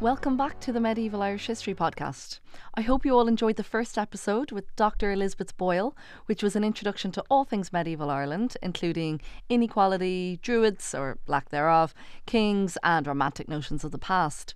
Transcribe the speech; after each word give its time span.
Welcome 0.00 0.38
back 0.38 0.58
to 0.60 0.72
the 0.72 0.80
Medieval 0.80 1.20
Irish 1.20 1.46
History 1.46 1.74
Podcast. 1.74 2.40
I 2.72 2.80
hope 2.80 3.04
you 3.04 3.14
all 3.14 3.28
enjoyed 3.28 3.56
the 3.56 3.62
first 3.62 3.98
episode 3.98 4.50
with 4.50 4.74
Dr. 4.74 5.12
Elizabeth 5.12 5.54
Boyle, 5.58 5.94
which 6.24 6.42
was 6.42 6.56
an 6.56 6.64
introduction 6.64 7.12
to 7.12 7.24
all 7.28 7.44
things 7.44 7.70
medieval 7.70 8.08
Ireland, 8.08 8.56
including 8.62 9.20
inequality, 9.50 10.38
druids 10.40 10.94
or 10.94 11.18
lack 11.26 11.50
thereof, 11.50 11.92
kings, 12.24 12.78
and 12.82 13.06
romantic 13.06 13.46
notions 13.46 13.84
of 13.84 13.90
the 13.90 13.98
past. 13.98 14.54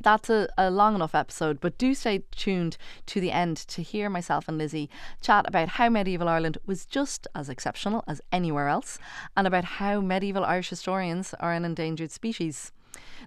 That's 0.00 0.30
a, 0.30 0.48
a 0.56 0.70
long 0.70 0.94
enough 0.94 1.14
episode, 1.14 1.60
but 1.60 1.76
do 1.76 1.92
stay 1.94 2.22
tuned 2.30 2.78
to 3.04 3.20
the 3.20 3.30
end 3.30 3.58
to 3.58 3.82
hear 3.82 4.08
myself 4.08 4.48
and 4.48 4.56
Lizzie 4.56 4.88
chat 5.20 5.46
about 5.46 5.68
how 5.68 5.90
medieval 5.90 6.30
Ireland 6.30 6.56
was 6.64 6.86
just 6.86 7.26
as 7.34 7.50
exceptional 7.50 8.04
as 8.08 8.22
anywhere 8.32 8.68
else 8.68 8.98
and 9.36 9.46
about 9.46 9.64
how 9.64 10.00
medieval 10.00 10.46
Irish 10.46 10.70
historians 10.70 11.34
are 11.40 11.52
an 11.52 11.66
endangered 11.66 12.10
species. 12.10 12.72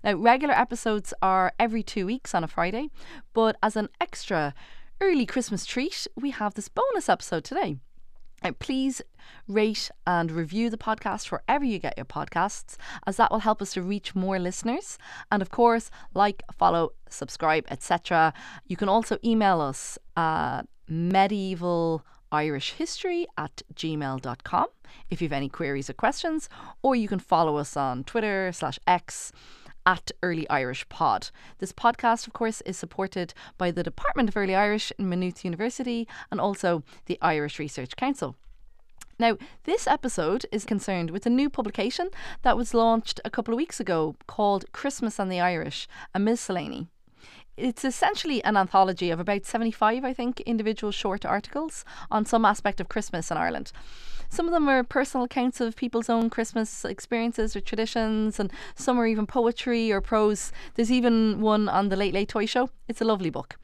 Now, 0.04 0.14
regular 0.16 0.54
episodes 0.54 1.14
are 1.22 1.54
every 1.60 1.84
two 1.84 2.06
weeks 2.06 2.36
on 2.36 2.44
a 2.44 2.48
Friday, 2.48 2.90
but 3.34 3.58
as 3.64 3.76
an 3.76 3.90
extra 4.00 4.54
early 5.02 5.26
Christmas 5.26 5.66
treat, 5.66 6.08
we 6.16 6.32
have 6.32 6.54
this 6.54 6.70
bonus 6.70 7.10
episode 7.10 7.44
today. 7.44 7.78
Now, 8.44 8.52
please 8.60 9.02
rate 9.48 9.90
and 10.06 10.32
review 10.32 10.70
the 10.70 10.78
podcast 10.78 11.32
wherever 11.32 11.66
you 11.66 11.80
get 11.80 11.98
your 11.98 12.06
podcasts, 12.06 12.76
as 13.08 13.18
that 13.18 13.32
will 13.32 13.40
help 13.40 13.62
us 13.62 13.74
to 13.74 13.82
reach 13.82 14.14
more 14.14 14.38
listeners. 14.38 15.00
And 15.32 15.42
of 15.42 15.50
course, 15.50 15.90
like, 16.14 16.44
follow, 16.52 16.92
subscribe, 17.10 17.66
etc. 17.70 18.34
You 18.68 18.78
can 18.78 18.90
also 18.90 19.18
email 19.24 19.62
us 19.62 19.98
at 20.16 20.64
medieval 20.88 22.06
Irish 22.36 22.74
history 22.74 23.26
at 23.38 23.62
gmail.com 23.74 24.68
if 25.10 25.22
you 25.22 25.26
have 25.28 25.34
any 25.34 25.50
queries 25.50 25.90
or 25.90 25.94
questions, 25.94 26.50
or 26.82 26.96
you 26.96 27.08
can 27.08 27.20
follow 27.20 27.58
us 27.58 27.78
on 27.78 28.04
Twitter 28.04 28.52
slash 28.52 28.78
X 28.86 29.32
at 29.86 30.12
Early 30.22 30.50
Irish 30.50 30.88
Pod. 30.90 31.30
This 31.60 31.72
podcast, 31.72 32.28
of 32.28 32.34
course, 32.34 32.62
is 32.62 32.78
supported 32.78 33.34
by 33.58 33.72
the 33.72 33.84
Department 33.84 34.30
of 34.30 34.36
Early 34.36 34.56
Irish 34.56 34.92
in 34.98 35.08
Maynooth 35.08 35.46
University 35.46 36.08
and 36.30 36.42
also 36.42 36.84
the 37.06 37.18
Irish 37.22 37.58
Research 37.60 37.96
Council. 37.96 38.36
Now, 39.18 39.38
this 39.64 39.88
episode 39.88 40.46
is 40.52 40.66
concerned 40.66 41.12
with 41.12 41.26
a 41.26 41.30
new 41.30 41.50
publication 41.50 42.10
that 42.42 42.58
was 42.58 42.74
launched 42.74 43.22
a 43.24 43.30
couple 43.30 43.54
of 43.54 43.58
weeks 43.58 43.80
ago 43.80 44.18
called 44.28 44.72
Christmas 44.74 45.20
and 45.20 45.32
the 45.32 45.40
Irish, 45.40 45.88
a 46.14 46.20
miscellany. 46.20 46.90
It's 47.58 47.86
essentially 47.86 48.44
an 48.44 48.58
anthology 48.58 49.12
of 49.12 49.20
about 49.22 49.46
75, 49.46 50.04
I 50.04 50.14
think, 50.14 50.42
individual 50.42 50.92
short 50.92 51.26
articles 51.26 51.86
on 52.12 52.26
some 52.26 52.44
aspect 52.44 52.82
of 52.82 52.90
Christmas 52.90 53.32
in 53.32 53.38
Ireland. 53.38 53.72
Some 54.28 54.46
of 54.46 54.52
them 54.52 54.68
are 54.68 54.84
personal 54.84 55.24
accounts 55.24 55.62
of 55.62 55.78
people's 55.78 56.10
own 56.10 56.30
Christmas 56.30 56.84
experiences 56.84 57.56
or 57.56 57.62
traditions, 57.62 58.42
and 58.42 58.52
some 58.76 59.00
are 59.00 59.08
even 59.08 59.26
poetry 59.26 59.90
or 59.90 60.02
prose. 60.02 60.52
There's 60.74 60.92
even 60.92 61.40
one 61.40 61.70
on 61.70 61.88
the 61.88 61.96
Late 61.96 62.14
Late 62.14 62.28
Toy 62.28 62.46
Show. 62.46 62.70
It's 62.90 63.00
a 63.00 63.06
lovely 63.06 63.30
book. 63.30 63.56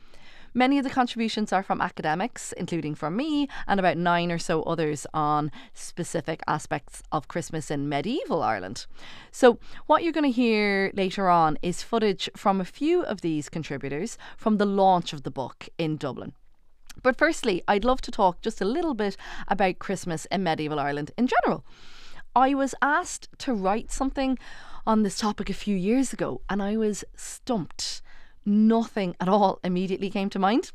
Many 0.54 0.78
of 0.78 0.84
the 0.84 0.90
contributions 0.90 1.54
are 1.54 1.64
from 1.64 1.80
academics, 1.80 2.52
including 2.54 2.94
from 2.94 3.16
me, 3.16 3.48
and 3.68 3.80
about 3.80 3.96
nine 3.96 4.32
or 4.34 4.38
so 4.38 4.64
others 4.64 5.08
on 5.14 5.50
specific 5.74 6.42
aspects 6.46 7.02
of 7.10 7.30
Christmas 7.30 7.72
in 7.72 7.88
medieval 7.88 8.44
Ireland. 8.44 8.86
So, 9.32 9.60
what 9.86 10.04
you're 10.04 10.12
going 10.12 10.26
to 10.26 10.32
hear 10.32 10.92
later 10.94 11.30
on 11.30 11.58
is 11.62 11.84
footage 11.84 12.30
from 12.36 12.60
a 12.60 12.66
few 12.66 13.02
of 13.04 13.22
these 13.22 13.48
contributors 13.48 14.18
from 14.36 14.58
the 14.58 14.66
launch 14.66 15.14
of 15.14 15.24
the 15.24 15.32
book 15.32 15.70
in 15.78 15.96
Dublin. 15.96 16.34
But 17.02 17.18
firstly, 17.18 17.64
I'd 17.70 17.86
love 17.86 18.02
to 18.02 18.12
talk 18.12 18.42
just 18.42 18.60
a 18.60 18.66
little 18.66 18.94
bit 18.94 19.16
about 19.48 19.80
Christmas 19.80 20.26
in 20.26 20.44
medieval 20.44 20.82
Ireland 20.82 21.12
in 21.18 21.28
general. 21.28 21.64
I 22.36 22.54
was 22.54 22.76
asked 22.82 23.30
to 23.40 23.54
write 23.54 23.90
something 23.90 24.38
on 24.86 25.04
this 25.04 25.18
topic 25.18 25.50
a 25.50 25.54
few 25.54 25.78
years 25.78 26.12
ago, 26.12 26.42
and 26.50 26.62
I 26.62 26.76
was 26.76 27.06
stumped. 27.16 28.02
Nothing 28.46 29.16
at 29.20 29.30
all 29.30 29.60
immediately 29.64 30.10
came 30.10 30.30
to 30.32 30.40
mind. 30.40 30.72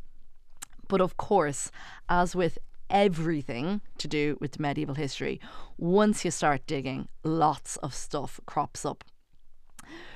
But 0.89 1.01
of 1.01 1.17
course, 1.17 1.71
as 2.09 2.37
with 2.37 2.59
everything 2.89 3.81
to 3.99 4.07
do 4.07 4.39
with 4.41 4.61
medieval 4.61 4.95
history, 4.95 5.41
once 5.77 6.25
you 6.25 6.31
start 6.31 6.67
digging, 6.67 7.09
lots 7.25 7.77
of 7.79 7.95
stuff 7.95 8.41
crops 8.47 8.85
up. 8.85 9.05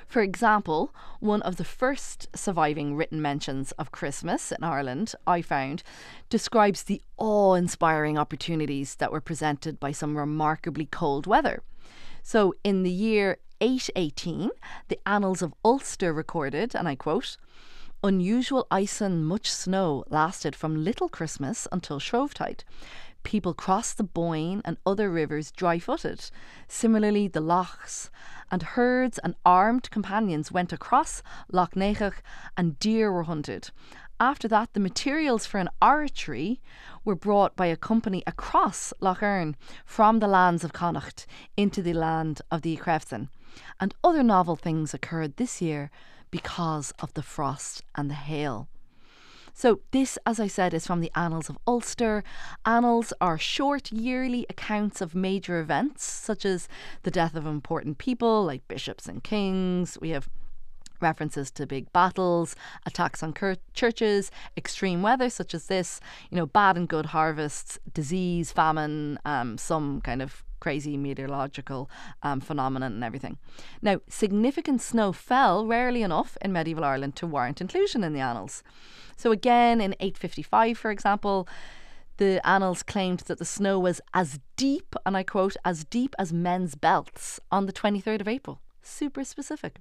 For 0.06 0.22
example, 0.22 0.92
one 1.20 1.42
of 1.42 1.54
the 1.56 1.64
first 1.64 2.28
surviving 2.36 2.96
written 2.96 3.22
mentions 3.22 3.70
of 3.72 3.92
Christmas 3.92 4.50
in 4.50 4.64
Ireland, 4.64 5.14
I 5.24 5.40
found, 5.40 5.84
describes 6.28 6.82
the 6.82 7.00
awe 7.16 7.54
inspiring 7.54 8.18
opportunities 8.18 8.96
that 8.96 9.12
were 9.12 9.20
presented 9.20 9.78
by 9.78 9.92
some 9.92 10.18
remarkably 10.18 10.86
cold 10.86 11.28
weather. 11.28 11.62
So, 12.24 12.54
in 12.64 12.82
the 12.82 12.90
year 12.90 13.38
818, 13.62 14.50
the 14.88 14.98
Annals 15.06 15.42
of 15.42 15.52
Ulster 15.62 16.14
recorded, 16.14 16.74
and 16.74 16.88
I 16.88 16.94
quote, 16.94 17.36
Unusual 18.02 18.66
ice 18.70 19.02
and 19.02 19.26
much 19.26 19.50
snow 19.50 20.04
lasted 20.08 20.56
from 20.56 20.82
Little 20.82 21.10
Christmas 21.10 21.68
until 21.70 21.98
Shrovetide. 21.98 22.64
People 23.22 23.52
crossed 23.52 23.98
the 23.98 24.02
Boyne 24.02 24.62
and 24.64 24.78
other 24.86 25.10
rivers 25.10 25.50
dry 25.50 25.78
footed. 25.78 26.30
Similarly, 26.68 27.28
the 27.28 27.42
lochs 27.42 28.08
and 28.50 28.62
herds 28.62 29.18
and 29.18 29.34
armed 29.44 29.90
companions 29.90 30.50
went 30.50 30.72
across 30.72 31.22
Loch 31.52 31.74
Neagh 31.74 32.14
and 32.56 32.78
deer 32.78 33.12
were 33.12 33.24
hunted. 33.24 33.70
After 34.18 34.48
that, 34.48 34.72
the 34.72 34.80
materials 34.80 35.44
for 35.44 35.58
an 35.58 35.68
oratory 35.82 36.62
were 37.04 37.14
brought 37.14 37.56
by 37.56 37.66
a 37.66 37.76
company 37.76 38.22
across 38.26 38.94
Loch 39.00 39.22
Erne 39.22 39.56
from 39.84 40.20
the 40.20 40.28
lands 40.28 40.64
of 40.64 40.72
Connacht 40.72 41.26
into 41.58 41.82
the 41.82 41.92
land 41.92 42.40
of 42.50 42.62
the 42.62 42.78
Crefton. 42.78 43.28
And 43.78 43.94
other 44.02 44.22
novel 44.22 44.56
things 44.56 44.94
occurred 44.94 45.36
this 45.36 45.60
year 45.60 45.90
because 46.30 46.92
of 47.00 47.14
the 47.14 47.22
frost 47.22 47.82
and 47.94 48.10
the 48.10 48.14
hail. 48.14 48.68
So, 49.52 49.80
this, 49.90 50.16
as 50.24 50.38
I 50.38 50.46
said, 50.46 50.72
is 50.72 50.86
from 50.86 51.00
the 51.00 51.10
Annals 51.14 51.50
of 51.50 51.58
Ulster. 51.66 52.22
Annals 52.64 53.12
are 53.20 53.36
short 53.36 53.90
yearly 53.92 54.46
accounts 54.48 55.00
of 55.00 55.14
major 55.14 55.60
events, 55.60 56.04
such 56.04 56.44
as 56.44 56.68
the 57.02 57.10
death 57.10 57.34
of 57.34 57.46
important 57.46 57.98
people 57.98 58.44
like 58.44 58.66
bishops 58.68 59.06
and 59.06 59.22
kings. 59.22 59.98
We 60.00 60.10
have 60.10 60.28
references 61.00 61.50
to 61.52 61.66
big 61.66 61.92
battles, 61.92 62.54
attacks 62.86 63.22
on 63.22 63.32
cur- 63.32 63.56
churches, 63.74 64.30
extreme 64.56 65.02
weather 65.02 65.30
such 65.30 65.54
as 65.54 65.66
this, 65.66 66.00
you 66.30 66.36
know, 66.36 66.46
bad 66.46 66.76
and 66.76 66.88
good 66.88 67.06
harvests, 67.06 67.78
disease, 67.92 68.52
famine, 68.52 69.18
um, 69.24 69.58
some 69.58 70.00
kind 70.00 70.22
of 70.22 70.44
crazy 70.60 70.96
meteorological 70.96 71.90
um, 72.22 72.40
phenomenon 72.40 72.92
and 72.92 73.04
everything. 73.04 73.38
Now, 73.82 74.00
significant 74.08 74.80
snow 74.80 75.12
fell 75.12 75.66
rarely 75.66 76.02
enough 76.02 76.36
in 76.42 76.52
medieval 76.52 76.84
Ireland 76.84 77.16
to 77.16 77.26
warrant 77.26 77.60
inclusion 77.60 78.04
in 78.04 78.12
the 78.12 78.20
annals. 78.20 78.62
So, 79.16 79.32
again, 79.32 79.80
in 79.80 79.94
855, 80.00 80.78
for 80.78 80.90
example, 80.90 81.48
the 82.18 82.46
annals 82.46 82.82
claimed 82.82 83.20
that 83.20 83.38
the 83.38 83.44
snow 83.44 83.78
was 83.78 84.00
as 84.12 84.38
deep, 84.56 84.94
and 85.06 85.16
I 85.16 85.22
quote, 85.22 85.56
as 85.64 85.84
deep 85.84 86.14
as 86.18 86.32
men's 86.32 86.74
belts 86.74 87.40
on 87.50 87.66
the 87.66 87.72
23rd 87.72 88.20
of 88.20 88.28
April. 88.28 88.60
Super 88.82 89.24
specific. 89.24 89.80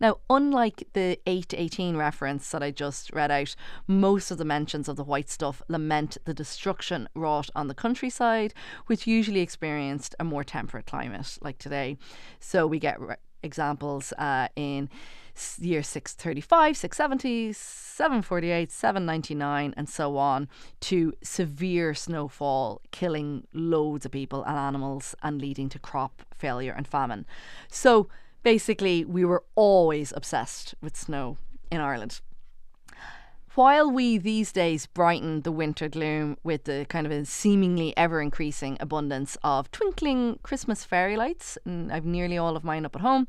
Now, 0.00 0.18
unlike 0.28 0.88
the 0.92 1.18
818 1.26 1.96
reference 1.96 2.50
that 2.50 2.62
I 2.62 2.70
just 2.70 3.12
read 3.12 3.30
out, 3.30 3.54
most 3.86 4.30
of 4.30 4.38
the 4.38 4.44
mentions 4.44 4.88
of 4.88 4.96
the 4.96 5.04
white 5.04 5.30
stuff 5.30 5.62
lament 5.68 6.18
the 6.24 6.34
destruction 6.34 7.08
wrought 7.14 7.50
on 7.54 7.68
the 7.68 7.74
countryside, 7.74 8.54
which 8.86 9.06
usually 9.06 9.40
experienced 9.40 10.14
a 10.18 10.24
more 10.24 10.44
temperate 10.44 10.86
climate 10.86 11.38
like 11.40 11.58
today. 11.58 11.98
So 12.38 12.66
we 12.66 12.78
get 12.78 13.00
re- 13.00 13.16
examples 13.42 14.12
uh, 14.18 14.48
in 14.56 14.88
year 15.58 15.82
635, 15.82 16.76
670, 16.76 17.52
748, 17.52 18.70
799, 18.70 19.74
and 19.76 19.88
so 19.88 20.16
on, 20.16 20.48
to 20.80 21.12
severe 21.22 21.94
snowfall, 21.94 22.82
killing 22.90 23.46
loads 23.52 24.04
of 24.04 24.12
people 24.12 24.42
and 24.44 24.56
animals 24.56 25.14
and 25.22 25.40
leading 25.40 25.68
to 25.70 25.78
crop 25.78 26.22
failure 26.36 26.72
and 26.76 26.86
famine. 26.86 27.26
So 27.70 28.08
basically, 28.42 29.04
we 29.04 29.24
were 29.24 29.44
always 29.54 30.12
obsessed 30.16 30.74
with 30.80 30.96
snow 30.96 31.38
in 31.70 31.80
Ireland. 31.80 32.20
While 33.54 33.90
we 33.90 34.16
these 34.16 34.52
days 34.52 34.86
brighten 34.86 35.42
the 35.42 35.50
winter 35.50 35.88
gloom 35.88 36.36
with 36.44 36.64
the 36.64 36.86
kind 36.88 37.04
of 37.04 37.12
a 37.12 37.24
seemingly 37.24 37.96
ever 37.96 38.20
increasing 38.22 38.76
abundance 38.78 39.36
of 39.42 39.70
twinkling 39.72 40.38
Christmas 40.44 40.84
fairy 40.84 41.16
lights, 41.16 41.58
and 41.64 41.92
I've 41.92 42.04
nearly 42.04 42.38
all 42.38 42.56
of 42.56 42.62
mine 42.62 42.86
up 42.86 42.94
at 42.94 43.02
home, 43.02 43.26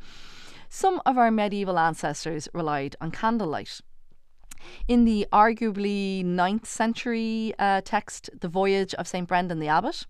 some 0.70 1.02
of 1.08 1.18
our 1.18 1.32
medieval 1.32 1.80
ancestors 1.80 2.48
relied 2.54 2.96
on 3.02 3.10
candlelight. 3.10 3.82
In 4.88 5.06
the 5.06 5.26
arguably 5.34 6.24
9th 6.24 6.68
century 6.68 7.56
uh, 7.58 7.82
text, 7.84 8.30
The 8.40 8.48
Voyage 8.48 8.94
of 8.94 9.08
St. 9.08 9.28
Brendan 9.28 9.60
the 9.60 9.68
Abbot, 9.68 10.06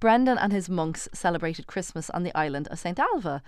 Brendan 0.00 0.38
and 0.38 0.50
his 0.50 0.68
monks 0.70 1.10
celebrated 1.12 1.66
Christmas 1.66 2.08
on 2.10 2.22
the 2.22 2.34
island 2.34 2.68
of 2.68 2.78
St. 2.78 2.98
Ailbe 2.98 3.42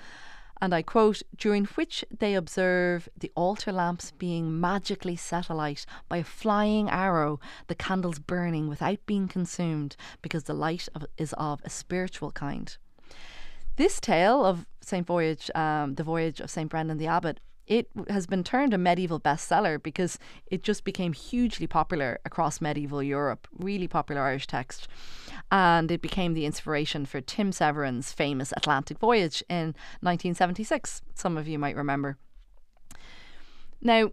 and 0.64 0.72
I 0.72 0.81
quote, 0.81 1.20
during 1.37 1.66
which 1.66 2.06
they 2.11 2.34
observe 2.34 3.06
the 3.14 3.31
altar 3.37 3.70
lamps 3.70 4.12
being 4.12 4.58
magically 4.58 5.14
set 5.14 5.50
alight 5.50 5.84
by 6.08 6.16
a 6.16 6.25
flying 6.25 6.88
arrow, 6.88 7.38
the 7.66 7.75
candles 7.75 8.19
burning 8.19 8.66
without 8.69 9.05
being 9.05 9.28
consumed, 9.28 9.94
because 10.22 10.44
the 10.44 10.55
light 10.55 10.88
of, 10.94 11.05
is 11.19 11.34
of 11.34 11.61
a 11.64 11.70
spiritual 11.70 12.31
kind. 12.31 12.78
This 13.76 14.00
tale 14.00 14.43
of 14.43 14.64
Saint 14.81 15.06
Voyage, 15.06 15.50
um, 15.55 15.96
the 15.96 16.02
voyage 16.02 16.40
of 16.40 16.50
Saint 16.50 16.70
Brendan 16.70 16.96
the 16.96 17.08
Abbot, 17.08 17.40
it 17.66 17.88
has 18.08 18.26
been 18.26 18.44
turned 18.44 18.75
a 18.75 18.78
medieval 18.78 19.19
bestseller 19.19 19.82
because 19.82 20.19
it 20.46 20.62
just 20.62 20.84
became 20.84 21.12
hugely 21.12 21.66
popular 21.66 22.19
across 22.25 22.61
medieval 22.61 23.02
Europe, 23.02 23.49
really 23.58 23.88
popular 23.88 24.22
Irish 24.22 24.46
text. 24.46 24.88
And 25.50 25.90
it 25.90 26.02
became 26.02 26.34
the 26.34 26.44
inspiration 26.44 27.06
for 27.06 27.20
Tim 27.20 27.52
Severin's 27.52 28.12
famous 28.12 28.52
Atlantic 28.56 28.99
voyage 28.99 29.43
in 29.49 29.75
1976. 30.00 31.02
Some 31.14 31.37
of 31.37 31.49
you 31.49 31.58
might 31.58 31.76
remember. 31.76 32.19
Now, 33.81 34.12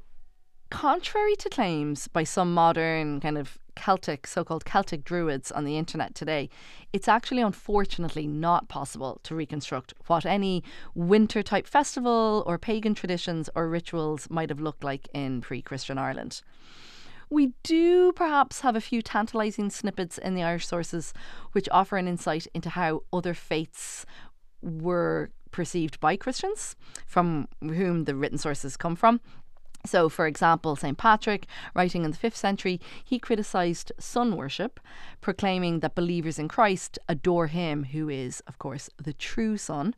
contrary 0.70 1.36
to 1.38 1.50
claims 1.50 2.08
by 2.08 2.24
some 2.24 2.54
modern 2.54 3.20
kind 3.20 3.38
of 3.38 3.58
Celtic, 3.76 4.28
so 4.28 4.44
called 4.44 4.66
Celtic 4.66 5.04
druids 5.04 5.52
on 5.52 5.64
the 5.64 5.78
internet 5.78 6.16
today, 6.16 6.50
it's 6.94 7.08
actually 7.08 7.42
unfortunately 7.42 8.28
not 8.28 8.68
possible 8.68 9.20
to 9.24 9.36
reconstruct 9.36 9.94
what 10.08 10.26
any 10.26 10.64
winter 10.94 11.42
type 11.44 11.68
festival 11.68 12.44
or 12.46 12.58
pagan 12.58 12.94
traditions 12.94 13.50
or 13.56 13.68
rituals 13.68 14.30
might 14.30 14.50
have 14.50 14.60
looked 14.60 14.84
like 14.84 15.08
in 15.14 15.42
pre 15.42 15.62
Christian 15.62 15.98
Ireland. 15.98 16.42
We 17.30 17.54
do 17.64 18.12
perhaps 18.12 18.60
have 18.60 18.76
a 18.76 18.82
few 18.82 19.02
tantalising 19.02 19.70
snippets 19.70 20.18
in 20.18 20.36
the 20.36 20.44
Irish 20.44 20.68
sources 20.68 21.14
which 21.54 21.70
offer 21.72 21.96
an 21.96 22.08
insight 22.08 22.46
into 22.54 22.70
how 22.70 23.04
other 23.14 23.34
faiths 23.34 24.06
were 24.62 25.32
perceived 25.52 26.00
by 26.00 26.16
Christians, 26.16 26.76
from 27.06 27.48
whom 27.62 28.06
the 28.06 28.16
written 28.16 28.38
sources 28.38 28.76
come 28.78 28.96
from. 28.96 29.22
So, 29.86 30.10
for 30.10 30.28
example, 30.28 30.76
St. 30.76 30.98
Patrick, 30.98 31.48
writing 31.74 32.04
in 32.06 32.12
the 32.12 32.18
5th 32.18 32.36
century, 32.36 32.80
he 33.04 33.20
criticised 33.20 33.92
sun 33.98 34.36
worship, 34.36 34.80
proclaiming 35.22 35.80
that 35.80 35.96
believers 35.96 36.38
in 36.38 36.48
Christ 36.48 37.00
adore 37.10 37.48
him, 37.48 37.86
who 37.86 38.10
is, 38.10 38.42
of 38.48 38.60
course, 38.60 38.90
the 38.98 39.14
true 39.14 39.58
sun. 39.58 39.96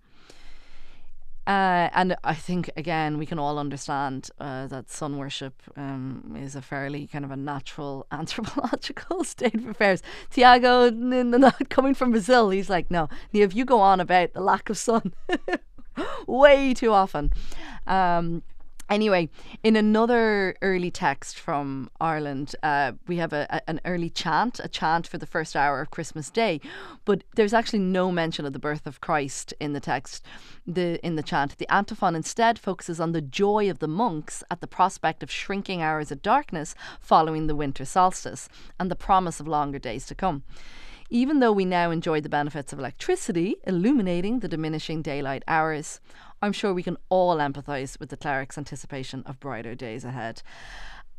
Uh, 1.46 1.90
and 1.94 2.16
I 2.24 2.36
think, 2.36 2.70
again, 2.78 3.18
we 3.18 3.26
can 3.26 3.38
all 3.38 3.60
understand 3.60 4.30
uh, 4.40 4.68
that 4.68 4.90
sun 4.90 5.18
worship 5.18 5.62
um, 5.76 6.38
is 6.40 6.56
a 6.56 6.62
fairly 6.62 7.06
kind 7.08 7.26
of 7.26 7.32
a 7.32 7.36
natural 7.36 8.08
anthropological 8.12 9.24
state 9.26 9.56
of 9.56 9.68
affairs. 9.68 10.02
Tiago, 10.30 10.90
not 10.90 11.70
coming 11.70 11.94
from 11.94 12.12
Brazil, 12.12 12.50
he's 12.50 12.70
like, 12.70 12.90
no, 12.90 13.10
if 13.34 13.54
you 13.54 13.66
go 13.66 13.82
on 13.82 14.00
about 14.00 14.34
the 14.34 14.40
lack 14.40 14.70
of 14.70 14.78
sun 14.78 15.14
way 16.28 16.74
too 16.74 16.94
often. 16.94 17.32
Um, 17.86 18.44
Anyway, 18.90 19.30
in 19.64 19.76
another 19.76 20.56
early 20.62 20.92
text 20.92 21.40
from 21.40 21.90
Ireland, 22.02 22.56
uh, 22.62 22.92
we 23.08 23.18
have 23.18 23.34
a, 23.34 23.48
a, 23.50 23.70
an 23.70 23.80
early 23.86 24.10
chant, 24.10 24.60
a 24.62 24.68
chant 24.68 25.08
for 25.08 25.18
the 25.18 25.26
first 25.26 25.56
hour 25.56 25.82
of 25.82 25.90
Christmas 25.90 26.30
Day, 26.30 26.60
but 27.06 27.24
there's 27.36 27.54
actually 27.54 27.80
no 27.80 28.12
mention 28.12 28.46
of 28.46 28.54
the 28.54 28.60
birth 28.60 28.86
of 28.86 29.02
Christ 29.02 29.54
in 29.60 29.74
the 29.74 29.80
text. 29.80 30.24
The 30.68 31.04
in 31.06 31.16
the 31.16 31.24
chant, 31.24 31.58
the 31.58 31.74
antiphon 31.74 32.16
instead 32.16 32.60
focuses 32.60 33.00
on 33.00 33.14
the 33.14 33.22
joy 33.22 33.70
of 33.70 33.80
the 33.80 33.88
monks 33.88 34.44
at 34.52 34.62
the 34.62 34.68
prospect 34.68 35.24
of 35.24 35.32
shrinking 35.32 35.82
hours 35.82 36.12
of 36.12 36.22
darkness 36.22 36.76
following 37.00 37.48
the 37.48 37.56
winter 37.56 37.86
solstice 37.86 38.50
and 38.80 38.92
the 38.92 38.96
promise 38.96 39.40
of 39.40 39.48
longer 39.48 39.80
days 39.80 40.06
to 40.08 40.16
come. 40.16 40.44
Even 41.14 41.40
though 41.40 41.52
we 41.52 41.64
now 41.64 41.92
enjoy 41.92 42.20
the 42.22 42.28
benefits 42.28 42.74
of 42.74 42.80
electricity 42.80 43.58
illuminating 43.68 44.40
the 44.40 44.48
diminishing 44.48 45.04
daylight 45.04 45.44
hours, 45.48 46.00
I'm 46.42 46.54
sure 46.54 46.74
we 46.74 46.82
can 46.82 46.98
all 47.10 47.38
empathise 47.38 48.00
with 48.00 48.10
the 48.10 48.18
cleric's 48.18 48.58
anticipation 48.58 49.22
of 49.28 49.40
brighter 49.40 49.76
days 49.76 50.04
ahead. 50.04 50.42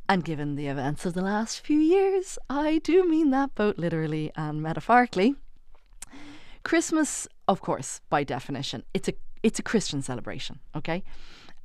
And 0.09 0.25
given 0.25 0.57
the 0.57 0.67
events 0.67 1.07
of 1.07 1.15
the 1.15 1.23
last 1.23 1.61
few 1.61 1.79
years, 1.79 2.41
I 2.51 2.79
do 2.83 3.09
mean 3.09 3.31
that 3.31 3.55
both 3.55 3.79
literally 3.79 4.33
and 4.35 4.61
metaphorically. 4.61 5.37
Christmas, 6.65 7.29
of 7.47 7.61
course, 7.61 8.01
by 8.11 8.25
definition, 8.25 8.83
it's 8.95 9.09
a 9.09 9.15
it's 9.45 9.61
a 9.61 9.63
Christian 9.63 10.03
celebration, 10.03 10.59
okay? 10.75 11.05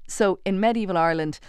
So 0.07 0.37
in 0.45 0.59
medieval 0.59 0.97
Ireland, 0.97 1.39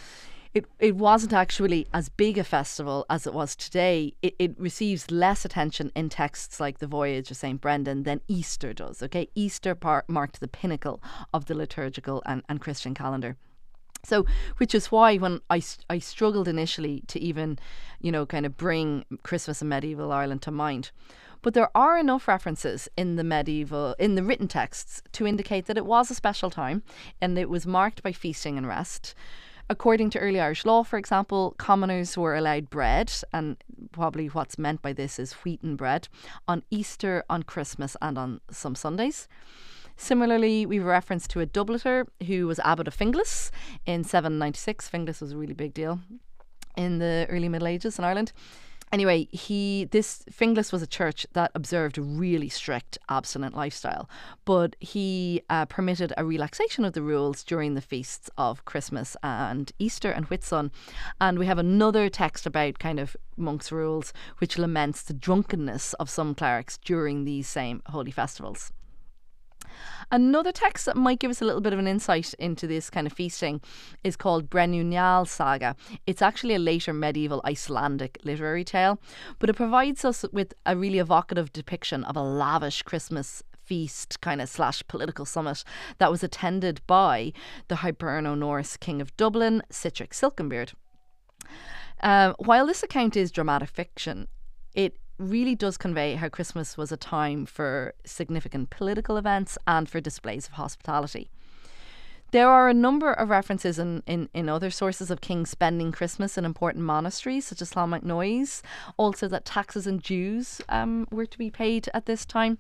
it, 0.53 0.67
it 0.81 0.97
wasn't 0.97 1.33
actually 1.33 1.87
as 1.95 2.09
big 2.09 2.37
a 2.37 2.45
festival 2.45 3.07
as 3.09 3.27
it 3.27 3.33
was 3.33 3.55
today. 3.55 4.15
It, 4.21 4.35
it 4.39 4.59
receives 4.59 5.11
less 5.11 5.45
attention 5.45 5.93
in 5.95 6.09
texts 6.09 6.59
like 6.59 6.79
the 6.79 6.89
Voyage 6.89 7.31
of 7.31 7.37
St. 7.37 7.61
Brendan 7.61 8.03
than 8.03 8.21
Easter 8.27 8.73
does. 8.73 9.03
Okay, 9.03 9.29
Easter 9.35 9.75
par- 9.75 10.05
marked 10.09 10.41
the 10.41 10.49
pinnacle 10.49 11.01
of 11.33 11.47
the 11.47 11.55
liturgical 11.55 12.23
and, 12.27 12.43
and 12.49 12.61
Christian 12.61 12.95
calendar. 12.95 13.37
So, 14.03 14.25
which 14.57 14.75
is 14.75 14.91
why 14.91 15.19
when 15.19 15.41
I, 15.51 15.63
I 15.89 15.99
struggled 15.99 16.49
initially 16.49 17.03
to 17.09 17.21
even, 17.21 17.59
you 18.01 18.11
know, 18.11 18.27
kind 18.27 18.47
of 18.47 18.57
bring 18.57 19.05
Christmas 19.23 19.63
in 19.63 19.69
medieval 19.69 20.11
Ireland 20.11 20.43
to 20.43 20.51
mind. 20.51 20.91
But 21.43 21.55
there 21.55 21.71
are 21.75 21.99
enough 21.99 22.27
references 22.27 22.89
in 22.97 23.17
the 23.17 23.25
medieval, 23.25 23.95
in 23.99 24.15
the 24.15 24.23
written 24.23 24.49
texts, 24.49 25.03
to 25.13 25.27
indicate 25.27 25.67
that 25.67 25.79
it 25.79 25.87
was 25.87 26.11
a 26.11 26.15
special 26.15 26.51
time 26.51 26.83
and 27.21 27.39
it 27.39 27.49
was 27.49 27.67
marked 27.67 28.03
by 28.03 28.13
feasting 28.13 28.59
and 28.59 28.67
rest. 28.67 29.15
According 29.71 30.11
to 30.11 30.19
early 30.19 30.41
Irish 30.41 30.65
law, 30.65 30.83
for 30.83 30.99
example, 30.99 31.55
commoners 31.57 32.19
were 32.19 32.35
allowed 32.35 32.71
bread, 32.71 33.13
and 33.33 33.57
probably 33.93 34.27
what's 34.27 34.59
meant 34.59 34.83
by 34.83 34.93
this 34.93 35.17
is 35.17 35.33
wheaten 35.45 35.77
bread, 35.77 36.09
on 36.49 36.65
Easter, 36.71 37.23
on 37.31 37.45
Christmas, 37.45 37.97
and 38.03 38.19
on 38.19 38.41
some 38.51 38.75
Sundays. 38.75 39.29
Similarly, 39.97 40.67
we 40.67 40.79
have 40.79 40.87
reference 40.87 41.29
to 41.29 41.41
a 41.41 41.47
Dublitter 41.47 42.09
who 42.27 42.49
was 42.49 42.59
abbot 42.65 42.89
of 42.89 42.97
Finglas 42.97 43.53
in 43.87 44.03
796. 44.03 44.91
Finglas 44.91 45.21
was 45.21 45.31
a 45.31 45.37
really 45.37 45.55
big 45.55 45.73
deal 45.73 46.01
in 46.77 46.99
the 46.99 47.29
early 47.31 47.49
Middle 47.49 47.69
Ages 47.69 47.97
in 47.97 48.05
Ireland 48.05 48.33
anyway, 48.93 49.29
he 49.33 49.87
this 49.91 50.25
Finglas 50.31 50.73
was 50.73 50.83
a 50.83 50.87
church 50.87 51.27
that 51.33 51.51
observed 51.55 51.99
a 51.99 52.03
really 52.03 52.49
strict 52.49 52.99
abstinent 53.09 53.55
lifestyle, 53.55 54.09
but 54.45 54.77
he 54.81 55.43
uh, 55.49 55.67
permitted 55.67 56.13
a 56.17 56.25
relaxation 56.25 56.85
of 56.85 56.93
the 56.93 57.03
rules 57.03 57.43
during 57.45 57.75
the 57.75 57.81
feasts 57.81 58.31
of 58.37 58.65
Christmas 58.65 59.17
and 59.23 59.73
Easter 59.79 60.11
and 60.11 60.29
Whitsun. 60.29 60.71
And 61.21 61.39
we 61.39 61.47
have 61.47 61.59
another 61.59 62.09
text 62.09 62.47
about 62.47 62.79
kind 62.79 62.99
of 62.99 63.17
monks' 63.37 63.73
rules, 63.73 64.13
which 64.39 64.59
laments 64.59 65.03
the 65.03 65.15
drunkenness 65.15 65.95
of 65.95 66.11
some 66.11 66.35
clerics 66.35 66.79
during 66.79 67.25
these 67.25 67.49
same 67.49 67.83
holy 67.87 68.11
festivals. 68.11 68.73
Another 70.11 70.53
text 70.53 70.87
that 70.87 70.97
might 70.97 71.21
give 71.21 71.31
us 71.31 71.41
a 71.41 71.45
little 71.45 71.61
bit 71.61 71.73
of 71.73 71.79
an 71.79 71.87
insight 71.87 72.35
into 72.35 72.67
this 72.67 72.91
kind 72.91 73.07
of 73.07 73.13
feasting 73.13 73.61
is 74.03 74.17
called 74.17 74.51
Brennu 74.51 74.85
Njal 74.85 75.29
Saga. 75.29 75.77
It's 76.07 76.23
actually 76.23 76.55
a 76.55 76.59
later 76.59 76.93
medieval 76.93 77.41
Icelandic 77.45 78.19
literary 78.25 78.65
tale, 78.65 79.01
but 79.39 79.49
it 79.49 79.55
provides 79.55 80.05
us 80.05 80.25
with 80.33 80.53
a 80.67 80.77
really 80.77 80.99
evocative 80.99 81.53
depiction 81.53 82.05
of 82.05 82.17
a 82.17 82.23
lavish 82.23 82.83
Christmas 82.83 83.43
feast 83.71 84.21
kind 84.21 84.41
of 84.41 84.49
slash 84.49 84.83
political 84.89 85.25
summit 85.25 85.63
that 85.99 86.11
was 86.11 86.25
attended 86.25 86.81
by 86.89 87.33
the 87.69 87.77
Hiberno 87.77 88.37
Norse 88.37 88.77
King 88.77 89.01
of 89.01 89.17
Dublin, 89.17 89.63
Sihtric 89.71 90.11
Silkenbeard. 90.11 90.73
Uh, 92.03 92.33
while 92.39 92.67
this 92.67 92.83
account 92.83 93.17
is 93.17 93.31
dramatic 93.31 93.69
fiction, 93.69 94.27
it 94.75 94.97
really 95.21 95.55
does 95.55 95.77
convey 95.77 96.15
how 96.15 96.29
Christmas 96.29 96.77
was 96.77 96.91
a 96.91 96.97
time 96.97 97.47
for 97.47 97.95
significant 98.05 98.71
political 98.71 99.17
events 99.17 99.59
and 99.67 99.89
for 99.89 100.01
displays 100.01 100.47
of 100.47 100.55
hospitality. 100.55 101.29
There 102.33 102.49
are 102.49 102.69
a 102.69 102.75
number 102.75 103.13
of 103.13 103.29
references 103.29 103.79
in, 103.79 104.05
in, 104.07 104.29
in 104.33 104.49
other 104.49 104.71
sources 104.71 105.11
of 105.11 105.21
kings 105.21 105.51
spending 105.51 105.91
Christmas 105.91 106.39
in 106.39 106.45
important 106.45 106.85
monasteries, 106.85 107.47
such 107.47 107.61
as 107.61 107.73
Clonmacnoise, 107.73 108.63
also 108.97 109.27
that 109.29 109.45
taxes 109.45 109.87
and 109.87 110.01
dues 110.01 110.61
um, 110.69 111.09
were 111.11 111.27
to 111.27 111.39
be 111.39 111.51
paid 111.51 111.89
at 111.93 112.07
this 112.07 112.25
time. 112.25 112.59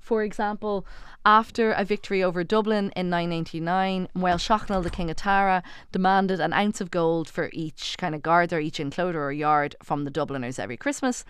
For 0.00 0.24
example, 0.24 0.86
after 1.24 1.72
a 1.72 1.84
victory 1.84 2.22
over 2.22 2.42
Dublin 2.42 2.90
in 2.96 3.10
999, 3.10 4.08
Mael 4.14 4.38
Sechnaill, 4.38 4.82
the 4.82 4.90
king 4.90 5.10
of 5.10 5.16
Tara, 5.16 5.62
demanded 5.92 6.40
an 6.40 6.52
ounce 6.52 6.80
of 6.80 6.90
gold 6.90 7.28
for 7.28 7.50
each 7.52 7.96
kind 7.98 8.14
of 8.14 8.26
or 8.26 8.60
each 8.60 8.80
enclosure 8.80 9.22
or 9.22 9.30
yard 9.30 9.76
from 9.82 10.04
the 10.04 10.10
Dubliners 10.10 10.58
every 10.58 10.76
Christmas. 10.76 11.24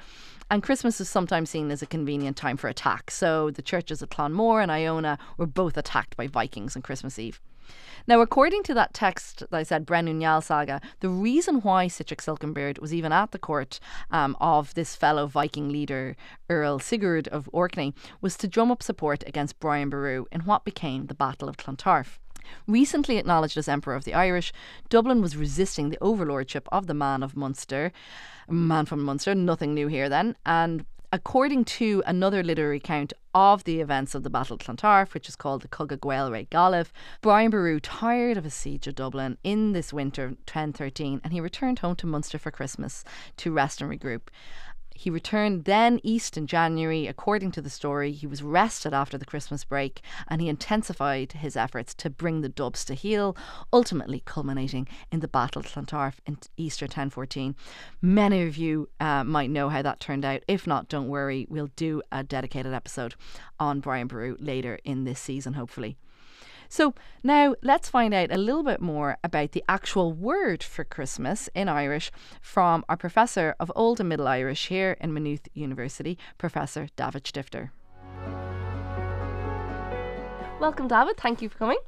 And 0.51 0.63
Christmas 0.63 1.01
is 1.01 1.09
sometimes 1.09 1.51
seen 1.51 1.71
as 1.71 1.83
a 1.83 1.87
convenient 1.87 2.37
time 2.37 2.57
for 2.57 2.69
attack. 2.69 3.11
So 3.11 3.51
the 3.51 3.63
churches 3.63 4.03
at 4.03 4.11
Clonmore 4.11 4.63
and 4.63 4.71
Iona 4.71 5.19
were 5.37 5.47
both 5.47 5.77
attacked 5.77 6.17
by 6.17 6.27
Vikings 6.27 6.77
on 6.77 6.83
Christmas 6.83 7.19
Eve. 7.19 7.41
Now, 8.07 8.21
according 8.21 8.63
to 8.65 8.75
that 8.75 8.95
text 8.95 9.45
that 9.51 9.57
I 9.57 9.63
said, 9.63 9.87
Brennu 9.87 10.15
Njal 10.15 10.43
saga, 10.43 10.81
the 11.01 11.09
reason 11.09 11.61
why 11.61 11.87
Sihtric 11.87 12.21
Silkenbeard 12.21 12.79
was 12.79 12.95
even 12.95 13.13
at 13.13 13.31
the 13.31 13.39
court 13.39 13.79
um, 14.11 14.37
of 14.41 14.75
this 14.75 14.97
fellow 14.97 15.27
Viking 15.27 15.69
leader, 15.69 16.17
Earl 16.49 16.79
Sigurd 16.79 17.29
of 17.29 17.49
Orkney, 17.53 17.95
was 18.21 18.37
to 18.39 18.49
drum 18.49 18.71
up 18.71 18.83
support 18.83 19.23
against 19.27 19.61
Brian 19.61 19.91
Boru 19.91 20.25
in 20.33 20.41
what 20.43 20.65
became 20.65 21.07
the 21.07 21.15
Battle 21.15 21.49
of 21.49 21.57
Clontarf. 21.57 22.19
Recently 22.67 23.17
acknowledged 23.17 23.57
as 23.57 23.69
Emperor 23.69 23.95
of 23.95 24.05
the 24.05 24.15
Irish, 24.15 24.53
Dublin 24.89 25.23
was 25.23 25.37
resisting 25.37 25.91
the 25.91 25.99
overlordship 26.01 26.69
of 26.73 26.87
the 26.87 26.95
man 26.95 27.23
of 27.23 27.37
Munster, 27.37 27.93
man 28.49 28.87
from 28.87 29.05
Munster, 29.05 29.35
nothing 29.35 29.75
new 29.75 29.87
here 29.87 30.09
then, 30.09 30.37
and 30.45 30.85
according 31.13 31.65
to 31.65 32.03
another 32.07 32.43
literary 32.43 32.77
account 32.77 33.13
of 33.35 33.65
the 33.65 33.81
events 33.81 34.15
of 34.15 34.23
the 34.23 34.31
Battle 34.31 34.55
of 34.55 34.61
Clontarf, 34.61 35.13
which 35.13 35.29
is 35.29 35.37
called 35.37 35.63
the 35.63 35.69
Cogadh 35.69 35.99
Gaedhel 35.99 36.31
re 36.31 36.47
Gallaibh, 36.51 36.93
Brian 37.21 37.51
Boru 37.51 37.81
tired 37.81 38.37
of 38.37 38.47
a 38.47 38.51
siege 38.51 38.87
of 38.87 38.95
Dublin 38.95 39.37
in 39.43 39.73
this 39.73 39.93
winter 39.93 40.25
of 40.25 40.31
1013 40.31 41.21
and 41.25 41.33
he 41.33 41.41
returned 41.41 41.81
home 41.81 41.97
to 41.97 42.07
Munster 42.07 42.39
for 42.39 42.51
Christmas 42.51 43.05
to 43.39 43.53
rest 43.53 43.81
and 43.81 43.91
regroup. 43.91 44.29
He 45.01 45.09
returned 45.09 45.65
then 45.65 45.99
east 46.03 46.37
in 46.37 46.47
January. 46.47 47.07
According 47.07 47.53
to 47.53 47.63
the 47.63 47.71
story, 47.71 48.13
he 48.13 48.27
was 48.27 48.43
rested 48.43 48.93
after 48.93 49.17
the 49.17 49.25
Christmas 49.25 49.65
break 49.65 50.03
and 50.29 50.43
he 50.43 50.49
intensified 50.51 51.33
his 51.33 51.57
efforts 51.57 51.95
to 51.95 52.11
bring 52.11 52.43
the 52.43 52.51
Dubs 52.51 52.85
to 52.85 52.93
heel, 52.93 53.35
ultimately 53.73 54.23
culminating 54.27 54.87
in 55.11 55.21
the 55.21 55.27
Battle 55.27 55.61
of 55.61 55.69
Clontarf 55.69 56.21
in 56.27 56.37
Easter 56.59 56.85
1014. 56.85 57.57
Many 58.03 58.43
of 58.43 58.59
you 58.59 58.91
uh, 59.01 59.25
might 59.25 59.49
know 59.49 59.71
how 59.71 59.81
that 59.81 60.01
turned 60.01 60.27
out. 60.27 60.43
If 60.47 60.67
not, 60.67 60.91
don't 60.91 61.09
worry, 61.09 61.47
we'll 61.49 61.71
do 61.77 62.03
a 62.13 62.23
dedicated 62.23 62.75
episode 62.75 63.15
on 63.59 63.81
Brian 63.81 64.07
Boru 64.07 64.37
later 64.39 64.81
in 64.85 65.05
this 65.05 65.19
season, 65.19 65.55
hopefully. 65.55 65.97
So 66.73 66.95
now 67.25 67.57
let's 67.65 67.91
find 67.91 68.15
out 68.15 68.31
a 68.31 68.39
little 68.39 68.63
bit 68.63 68.81
more 68.81 69.19
about 69.25 69.51
the 69.51 69.65
actual 69.69 70.13
word 70.13 70.63
for 70.63 70.85
Christmas 70.85 71.49
in 71.53 71.69
Irish 71.69 72.13
from 72.41 72.85
our 72.89 72.97
Professor 72.97 73.57
of 73.59 73.73
Old 73.75 73.99
and 73.99 74.09
Middle 74.09 74.29
Irish 74.29 74.69
here 74.69 74.97
in 75.01 75.13
Maynooth 75.13 75.49
University, 75.53 76.17
Professor 76.39 76.87
David 76.95 77.25
Stifter. 77.27 77.73
Welcome, 80.61 80.87
David. 80.87 81.17
Thank 81.17 81.43
you 81.43 81.49
for 81.49 81.59
coming. 81.59 81.79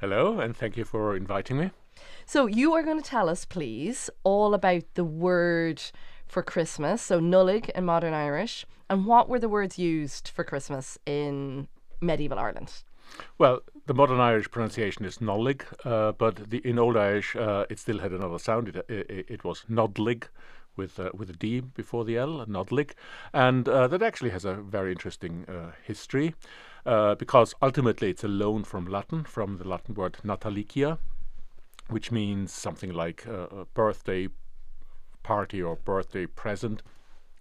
Hello, 0.00 0.40
and 0.40 0.56
thank 0.56 0.78
you 0.78 0.86
for 0.86 1.14
inviting 1.14 1.58
me. 1.58 1.70
So, 2.24 2.46
you 2.46 2.72
are 2.72 2.82
going 2.82 2.96
to 2.96 3.06
tell 3.06 3.28
us, 3.28 3.44
please, 3.44 4.08
all 4.24 4.54
about 4.54 4.84
the 4.94 5.04
word 5.04 5.82
for 6.26 6.42
Christmas, 6.42 7.02
so 7.02 7.20
nollaig 7.20 7.68
in 7.68 7.84
modern 7.84 8.14
Irish, 8.14 8.64
and 8.88 9.04
what 9.04 9.28
were 9.28 9.38
the 9.38 9.50
words 9.50 9.78
used 9.78 10.28
for 10.28 10.44
Christmas 10.44 10.96
in 11.04 11.68
medieval 12.00 12.38
Ireland? 12.38 12.72
Well, 13.38 13.60
the 13.90 13.94
modern 13.94 14.20
Irish 14.20 14.48
pronunciation 14.52 15.04
is 15.04 15.18
nollaig, 15.18 15.64
uh, 15.84 16.12
but 16.12 16.48
the, 16.48 16.58
in 16.58 16.78
Old 16.78 16.96
Irish 16.96 17.34
uh, 17.34 17.66
it 17.68 17.80
still 17.80 17.98
had 17.98 18.12
another 18.12 18.38
sound. 18.38 18.68
It, 18.68 18.76
it, 18.88 19.26
it 19.28 19.42
was 19.42 19.64
nodlig 19.68 20.28
with 20.76 21.00
uh, 21.00 21.10
with 21.12 21.28
a 21.28 21.32
D 21.32 21.58
before 21.58 22.04
the 22.04 22.16
L, 22.16 22.46
nodlig, 22.46 22.92
and 23.32 23.68
uh, 23.68 23.88
that 23.88 24.00
actually 24.00 24.30
has 24.30 24.44
a 24.44 24.54
very 24.54 24.92
interesting 24.92 25.44
uh, 25.48 25.72
history 25.82 26.36
uh, 26.86 27.16
because 27.16 27.52
ultimately 27.60 28.10
it's 28.10 28.22
a 28.22 28.28
loan 28.28 28.62
from 28.62 28.86
Latin, 28.86 29.24
from 29.24 29.58
the 29.58 29.66
Latin 29.66 29.96
word 29.96 30.18
natalicia, 30.22 30.98
which 31.88 32.12
means 32.12 32.52
something 32.52 32.92
like 32.92 33.26
a 33.26 33.66
birthday 33.74 34.28
party 35.24 35.60
or 35.60 35.74
birthday 35.74 36.26
present. 36.26 36.84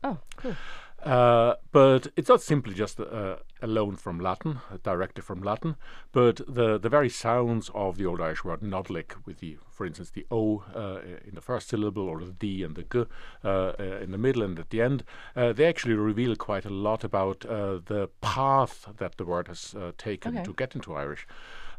Oh, 0.04 0.18
cool. 0.36 0.56
Uh, 1.04 1.56
but 1.72 2.08
it's 2.18 2.28
not 2.28 2.42
simply 2.42 2.74
just 2.74 3.00
a, 3.00 3.40
a 3.62 3.68
loan 3.68 3.96
from 3.96 4.20
Latin, 4.20 4.60
directed 4.84 5.24
from 5.24 5.42
Latin, 5.42 5.76
but 6.12 6.42
the, 6.48 6.78
the 6.78 6.90
very 6.90 7.10
sounds 7.10 7.70
of 7.74 7.98
the 7.98 8.06
Old 8.06 8.20
Irish 8.20 8.44
word 8.44 8.62
nodlig, 8.62 9.14
with 9.26 9.40
the, 9.40 9.58
for 9.72 9.86
instance, 9.86 10.10
the 10.10 10.26
O 10.30 10.64
uh, 10.76 11.00
in 11.26 11.36
the 11.36 11.42
first 11.42 11.70
syllable 11.70 12.10
or 12.10 12.24
the 12.24 12.34
D 12.34 12.64
and 12.64 12.76
the 12.76 12.84
G 12.84 13.06
uh, 13.44 13.48
uh 13.48 14.00
in 14.02 14.12
the 14.12 14.18
middle 14.18 14.44
and 14.44 14.60
at 14.60 14.70
the 14.72 14.82
end, 14.82 15.04
uh, 15.36 15.54
they 15.54 15.66
actually 15.66 15.94
reveal 15.94 16.36
quite 16.36 16.66
a 16.66 16.70
lot 16.70 17.04
about 17.04 17.46
uh, 17.46 17.80
the 17.86 18.10
path 18.22 18.88
that 18.98 19.18
the 19.18 19.26
word 19.26 19.48
has 19.48 19.76
taken 19.98 20.36
okay. 20.36 20.44
to 20.44 20.54
get 20.54 20.76
into 20.76 20.94
Irish. 20.94 21.26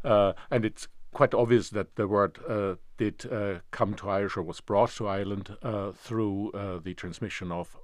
and 0.03 0.65
it's 0.65 0.87
quite 1.13 1.33
obvious 1.33 1.69
that 1.69 1.95
the 1.95 2.07
word 2.07 2.39
uh, 2.47 2.75
did 2.97 3.25
uh, 3.31 3.59
come 3.71 3.93
to 3.95 4.09
Irish 4.09 4.37
or 4.37 4.43
was 4.43 4.61
brought 4.61 4.91
to 4.91 5.07
Ireland 5.07 5.57
uh, 5.61 5.91
through 5.91 6.51
the 6.83 6.93
transmission 6.93 7.51
of 7.51 7.75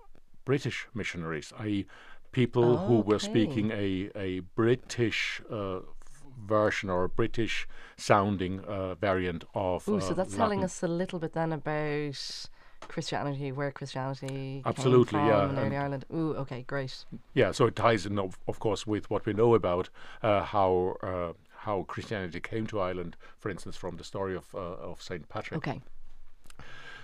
British 0.48 0.88
missionaries, 0.94 1.51
i.e., 1.60 1.86
people 2.32 2.63
oh, 2.63 2.77
who 2.77 3.01
were 3.01 3.20
speaking 3.20 3.70
a, 3.72 4.10
a 4.16 4.39
British 4.56 5.42
uh, 5.51 5.80
version 6.46 6.89
or 6.89 7.04
a 7.04 7.10
British 7.10 7.68
sounding 7.98 8.62
uh, 8.62 8.96
variant 8.96 9.44
of. 9.54 9.86
Ooh, 9.89 10.00
so 10.00 10.12
uh, 10.12 10.13
that's 10.13 10.30
Latin. 10.32 10.38
telling 10.38 10.63
us 10.63 10.82
a 10.82 10.88
little 10.88 11.20
bit 11.20 11.34
then 11.34 11.51
about 11.51 12.48
Christianity, 12.88 13.51
where 13.51 13.72
Christianity 13.72 14.62
absolutely, 14.66 15.20
yeah, 15.20 15.50
in 15.50 15.60
early 15.60 15.75
Ireland. 15.75 16.06
Ooh, 16.13 16.34
okay, 16.36 16.63
great. 16.66 17.04
Yeah, 17.34 17.51
so 17.51 17.66
it 17.66 17.75
ties 17.75 18.06
in, 18.06 18.18
of, 18.18 18.39
of 18.48 18.60
course, 18.60 18.88
with 18.88 19.10
what 19.10 19.25
we 19.25 19.34
know 19.34 19.54
about 19.54 19.89
uh, 20.24 20.44
how 20.44 20.96
uh, 21.04 21.34
how 21.66 21.84
Christianity 21.84 22.39
came 22.39 22.66
to 22.68 22.80
Ireland, 22.80 23.18
for 23.38 23.50
instance, 23.50 23.75
from 23.75 23.98
the 23.98 24.06
story 24.06 24.38
of 24.38 24.46
uh, 24.56 24.92
of 24.92 25.01
Saint 25.01 25.27
Patrick. 25.27 25.58
Okay. 25.58 25.82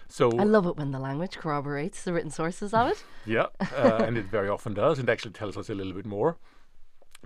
So 0.07 0.31
I 0.37 0.43
love 0.43 0.65
it 0.65 0.77
when 0.77 0.91
the 0.91 0.99
language 0.99 1.37
corroborates 1.37 2.03
the 2.03 2.13
written 2.13 2.31
sources 2.31 2.73
of 2.73 2.91
it. 2.91 3.03
yeah, 3.25 3.47
uh, 3.59 4.03
and 4.05 4.17
it 4.17 4.25
very 4.25 4.49
often 4.49 4.73
does, 4.73 4.99
and 4.99 5.09
actually 5.09 5.31
tells 5.31 5.57
us 5.57 5.69
a 5.69 5.75
little 5.75 5.93
bit 5.93 6.05
more. 6.05 6.37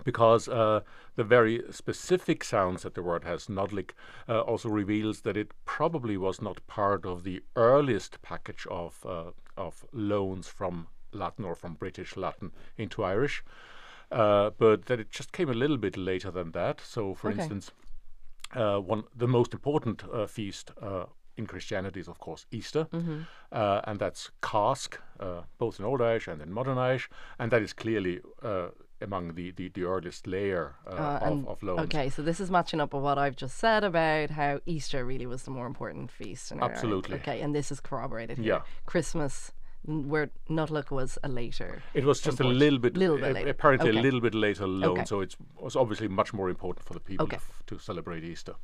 Because 0.04 0.48
uh, 0.48 0.82
the 1.16 1.24
very 1.24 1.60
specific 1.70 2.44
sounds 2.44 2.84
that 2.84 2.94
the 2.94 3.02
word 3.02 3.24
has, 3.24 3.48
nodlig, 3.48 3.90
uh, 4.28 4.40
also 4.42 4.68
reveals 4.68 5.22
that 5.22 5.36
it 5.36 5.50
probably 5.64 6.16
was 6.16 6.40
not 6.40 6.64
part 6.68 7.04
of 7.04 7.24
the 7.24 7.42
earliest 7.56 8.22
package 8.22 8.64
of 8.70 9.04
uh, 9.04 9.32
of 9.56 9.84
loans 9.92 10.46
from 10.46 10.86
Latin 11.12 11.44
or 11.44 11.54
from 11.54 11.74
British 11.74 12.16
Latin 12.16 12.52
into 12.76 13.02
Irish, 13.02 13.42
uh, 14.12 14.50
but 14.56 14.86
that 14.86 15.00
it 15.00 15.10
just 15.10 15.32
came 15.32 15.48
a 15.48 15.54
little 15.54 15.76
bit 15.76 15.96
later 15.96 16.30
than 16.30 16.52
that. 16.52 16.80
So, 16.80 17.14
for 17.14 17.30
okay. 17.30 17.40
instance, 17.40 17.72
uh, 18.54 18.78
one 18.78 19.04
the 19.14 19.28
most 19.28 19.52
important 19.52 20.02
uh, 20.12 20.26
feast 20.26 20.70
uh, 20.80 21.04
in 21.38 21.46
Christianity 21.46 22.00
is, 22.00 22.08
of 22.08 22.18
course, 22.18 22.44
Easter, 22.50 22.86
mm-hmm. 22.92 23.20
uh, 23.52 23.80
and 23.84 23.98
that's 23.98 24.30
cask, 24.42 25.00
uh, 25.20 25.42
both 25.58 25.78
in 25.78 25.84
Old 25.84 26.02
Irish 26.02 26.28
and 26.28 26.42
in 26.42 26.52
Modern 26.52 26.76
Irish, 26.76 27.08
and 27.38 27.50
that 27.52 27.62
is 27.62 27.72
clearly 27.72 28.20
uh, 28.42 28.68
among 29.00 29.34
the, 29.34 29.52
the, 29.52 29.68
the, 29.68 29.84
earliest 29.84 30.26
layer 30.26 30.74
uh, 30.86 30.90
uh, 30.90 31.20
of, 31.22 31.48
of 31.48 31.62
loans. 31.62 31.80
Okay, 31.82 32.10
so 32.10 32.20
this 32.20 32.40
is 32.40 32.50
matching 32.50 32.80
up 32.80 32.92
with 32.92 33.02
what 33.02 33.16
I've 33.16 33.36
just 33.36 33.56
said 33.58 33.84
about 33.84 34.30
how 34.30 34.60
Easter 34.66 35.04
really 35.04 35.26
was 35.26 35.44
the 35.44 35.50
more 35.50 35.66
important 35.66 36.10
feast. 36.10 36.52
Absolutely. 36.60 37.16
Okay, 37.16 37.40
and 37.40 37.54
this 37.54 37.70
is 37.70 37.80
corroborated 37.80 38.38
here. 38.38 38.46
Yeah. 38.54 38.60
Christmas 38.86 39.52
where 39.84 40.30
Notluck 40.48 40.90
was 40.90 41.18
a 41.22 41.28
later. 41.28 41.82
It 41.94 42.04
was 42.04 42.20
just 42.20 42.40
import. 42.40 42.54
a 42.54 42.58
little 42.58 42.78
bit, 42.78 42.96
little 42.96 43.16
bit 43.16 43.32
later. 43.34 43.50
apparently 43.50 43.90
okay. 43.90 43.98
a 43.98 44.02
little 44.02 44.20
bit 44.20 44.34
later 44.34 44.66
loan, 44.66 44.98
okay. 44.98 45.04
so 45.04 45.20
it 45.20 45.36
was 45.58 45.76
obviously 45.76 46.08
much 46.08 46.34
more 46.34 46.48
important 46.48 46.84
for 46.84 46.94
the 46.94 47.00
people 47.00 47.24
okay. 47.24 47.36
f- 47.36 47.62
to 47.66 47.78
celebrate 47.78 48.24
Easter. 48.24 48.54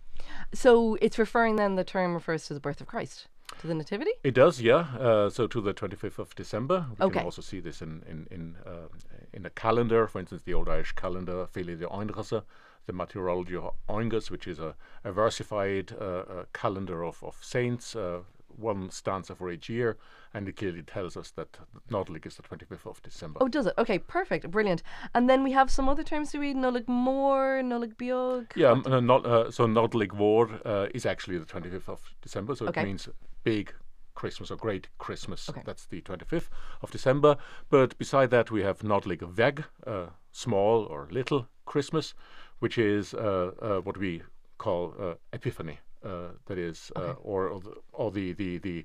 So 0.52 0.96
it's 1.00 1.18
referring 1.18 1.56
then, 1.56 1.76
the 1.76 1.84
term 1.84 2.14
refers 2.14 2.46
to 2.46 2.54
the 2.54 2.60
birth 2.60 2.80
of 2.80 2.86
Christ. 2.86 3.28
To 3.60 3.66
the 3.66 3.74
Nativity? 3.74 4.10
It 4.24 4.34
does, 4.34 4.60
yeah. 4.60 4.86
Uh, 4.98 5.30
so 5.30 5.46
to 5.46 5.60
the 5.60 5.72
25th 5.72 6.18
of 6.18 6.34
December. 6.34 6.86
We 6.98 7.10
can 7.10 7.24
also 7.24 7.42
see 7.42 7.60
this 7.60 7.82
in 7.82 8.02
in 8.08 8.26
in, 8.30 8.56
uh, 8.66 8.88
in 9.32 9.46
a 9.46 9.50
calendar, 9.50 10.06
for 10.06 10.18
instance, 10.18 10.42
the 10.42 10.54
Old 10.54 10.68
Irish 10.68 10.92
calendar, 10.92 11.46
Félire 11.54 11.82
Óengusso, 11.82 12.42
the 12.86 12.92
Martyrology 12.92 13.56
of 13.56 13.74
Óengus, 13.88 14.30
which 14.30 14.46
is 14.46 14.58
a, 14.58 14.74
a 15.04 15.12
versified 15.12 15.92
uh, 16.00 16.44
calendar 16.52 17.04
of, 17.04 17.22
of 17.22 17.36
saints, 17.40 17.94
uh, 17.96 18.20
one 18.56 18.90
stanza 18.90 19.34
for 19.34 19.50
each 19.50 19.68
year, 19.68 19.96
and 20.32 20.48
it 20.48 20.56
clearly 20.56 20.82
tells 20.82 21.16
us 21.16 21.30
that 21.32 21.58
Nodlig 21.90 22.26
is 22.26 22.36
the 22.36 22.42
25th 22.42 22.86
of 22.86 23.02
December. 23.02 23.38
Oh, 23.40 23.48
does 23.48 23.66
it? 23.66 23.74
Okay, 23.78 23.98
perfect, 23.98 24.50
brilliant. 24.50 24.82
And 25.14 25.28
then 25.28 25.42
we 25.42 25.52
have 25.52 25.70
some 25.70 25.88
other 25.88 26.02
terms 26.02 26.32
to 26.32 26.38
read, 26.38 26.56
Nollaig 26.56 26.86
Mhór, 26.86 27.62
Nollaig 27.62 27.96
Bheag. 27.96 28.52
Yeah, 28.56 28.70
um, 28.70 28.84
uh, 28.86 29.00
not, 29.00 29.26
uh, 29.26 29.50
so 29.50 29.66
Nodlig 29.66 30.12
Vor 30.12 30.50
uh, 30.64 30.86
is 30.94 31.06
actually 31.06 31.38
the 31.38 31.46
25th 31.46 31.88
of 31.88 32.14
December, 32.22 32.54
so 32.54 32.66
okay. 32.66 32.82
it 32.82 32.84
means 32.84 33.08
big 33.42 33.72
Christmas 34.14 34.50
or 34.50 34.56
Great 34.56 34.88
Christmas. 34.98 35.48
Okay. 35.48 35.62
That's 35.64 35.86
the 35.86 36.00
25th 36.00 36.48
of 36.82 36.90
December. 36.90 37.36
But 37.68 37.98
beside 37.98 38.30
that, 38.30 38.50
we 38.50 38.62
have 38.62 38.78
Nodlig 38.80 39.22
Veg, 39.28 39.64
uh, 39.86 40.06
small 40.32 40.84
or 40.84 41.08
little 41.10 41.48
Christmas, 41.66 42.14
which 42.58 42.78
is 42.78 43.14
uh, 43.14 43.52
uh, 43.60 43.78
what 43.80 43.96
we 43.96 44.22
call 44.58 44.94
uh, 44.98 45.14
Epiphany. 45.32 45.80
Uh, 46.04 46.28
that 46.46 46.58
is, 46.58 46.92
uh, 46.96 47.00
okay. 47.00 47.18
or 47.22 47.48
or 47.48 47.60
the, 47.60 47.74
or 47.92 48.10
the, 48.10 48.32
the 48.32 48.58
the 48.58 48.84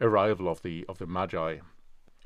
arrival 0.00 0.48
of 0.48 0.62
the 0.62 0.84
of 0.88 0.98
the 0.98 1.06
Magi. 1.06 1.58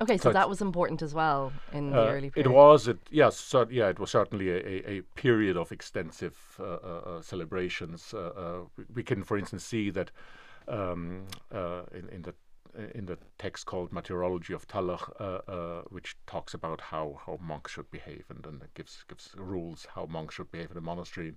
Okay, 0.01 0.17
so, 0.17 0.23
so 0.23 0.33
that 0.33 0.49
was 0.49 0.61
important 0.61 1.01
as 1.01 1.13
well 1.13 1.53
in 1.71 1.91
the 1.91 2.01
uh, 2.01 2.07
early 2.07 2.29
period. 2.29 2.49
It 2.49 2.53
was, 2.53 2.89
it, 2.89 2.97
yes, 3.11 3.37
so, 3.37 3.65
yeah, 3.71 3.87
it 3.87 3.97
was 3.97 4.11
certainly 4.11 4.49
a, 4.49 4.57
a, 4.57 4.97
a 4.97 5.01
period 5.15 5.55
of 5.55 5.71
extensive 5.71 6.37
uh, 6.59 6.63
uh, 6.63 7.01
uh 7.05 7.21
celebrations. 7.21 8.13
we 8.93 9.03
can, 9.03 9.23
for 9.23 9.37
instance, 9.37 9.63
see 9.63 9.89
that 9.91 10.11
um, 10.67 11.23
in, 11.93 12.09
in 12.11 12.21
the 12.23 12.33
in 12.93 13.05
the 13.05 13.17
text 13.37 13.65
called 13.65 13.91
Martyrology 13.91 14.53
of 14.53 14.65
uh, 14.73 15.23
uh, 15.23 15.81
which 15.89 16.17
talks 16.27 16.53
about 16.53 16.81
how, 16.81 17.19
how 17.25 17.39
monks 17.41 17.71
should 17.71 17.89
behave 17.89 18.25
and, 18.29 18.45
and 18.45 18.61
gives 18.73 19.05
gives 19.07 19.29
rules 19.37 19.87
how 19.95 20.05
monks 20.05 20.35
should 20.35 20.51
behave 20.51 20.71
in 20.71 20.77
a 20.77 20.81
monastery. 20.81 21.33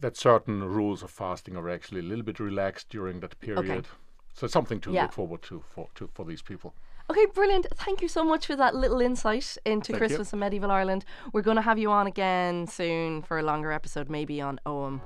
That 0.00 0.16
certain 0.16 0.64
rules 0.64 1.04
of 1.04 1.10
fasting 1.10 1.56
are 1.56 1.70
actually 1.70 2.00
a 2.00 2.02
little 2.02 2.24
bit 2.24 2.40
relaxed 2.40 2.88
during 2.88 3.20
that 3.20 3.38
period. 3.38 3.70
Okay. 3.70 3.88
So 4.34 4.48
something 4.48 4.80
to 4.80 4.92
yeah. 4.92 5.02
look 5.02 5.12
forward 5.12 5.42
to 5.42 5.62
for 5.70 5.88
to, 5.94 6.10
for 6.12 6.24
these 6.24 6.42
people. 6.42 6.74
Okay, 7.08 7.24
brilliant. 7.26 7.68
Thank 7.72 8.02
you 8.02 8.08
so 8.08 8.24
much 8.24 8.46
for 8.46 8.56
that 8.56 8.74
little 8.74 9.00
insight 9.00 9.56
into 9.64 9.92
Thank 9.92 9.98
Christmas 9.98 10.32
you. 10.32 10.36
in 10.36 10.40
medieval 10.40 10.72
Ireland. 10.72 11.04
We're 11.32 11.42
going 11.42 11.56
to 11.56 11.62
have 11.62 11.78
you 11.78 11.92
on 11.92 12.08
again 12.08 12.66
soon 12.66 13.22
for 13.22 13.38
a 13.38 13.44
longer 13.44 13.70
episode, 13.70 14.10
maybe 14.10 14.40
on 14.40 14.58
Ogham. 14.66 15.00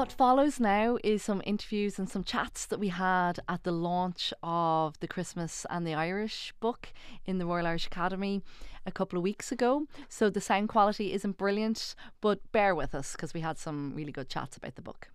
What 0.00 0.12
follows 0.12 0.58
now 0.58 0.96
is 1.04 1.22
some 1.22 1.42
interviews 1.44 1.98
and 1.98 2.08
some 2.08 2.24
chats 2.24 2.64
that 2.64 2.80
we 2.80 2.88
had 2.88 3.38
at 3.50 3.64
the 3.64 3.70
launch 3.70 4.32
of 4.42 4.98
the 5.00 5.06
Christmas 5.06 5.66
and 5.68 5.86
the 5.86 5.92
Irish 5.92 6.54
book 6.58 6.88
in 7.26 7.36
the 7.36 7.44
Royal 7.44 7.66
Irish 7.66 7.86
Academy 7.86 8.40
a 8.86 8.90
couple 8.90 9.18
of 9.18 9.22
weeks 9.22 9.52
ago. 9.52 9.84
So 10.08 10.30
the 10.30 10.40
sound 10.40 10.70
quality 10.70 11.12
isn't 11.12 11.36
brilliant, 11.36 11.94
but 12.22 12.50
bear 12.50 12.74
with 12.74 12.94
us 12.94 13.12
because 13.12 13.34
we 13.34 13.42
had 13.42 13.58
some 13.58 13.92
really 13.94 14.10
good 14.10 14.30
chats 14.30 14.56
about 14.56 14.76
the 14.76 14.80
book. 14.80 15.08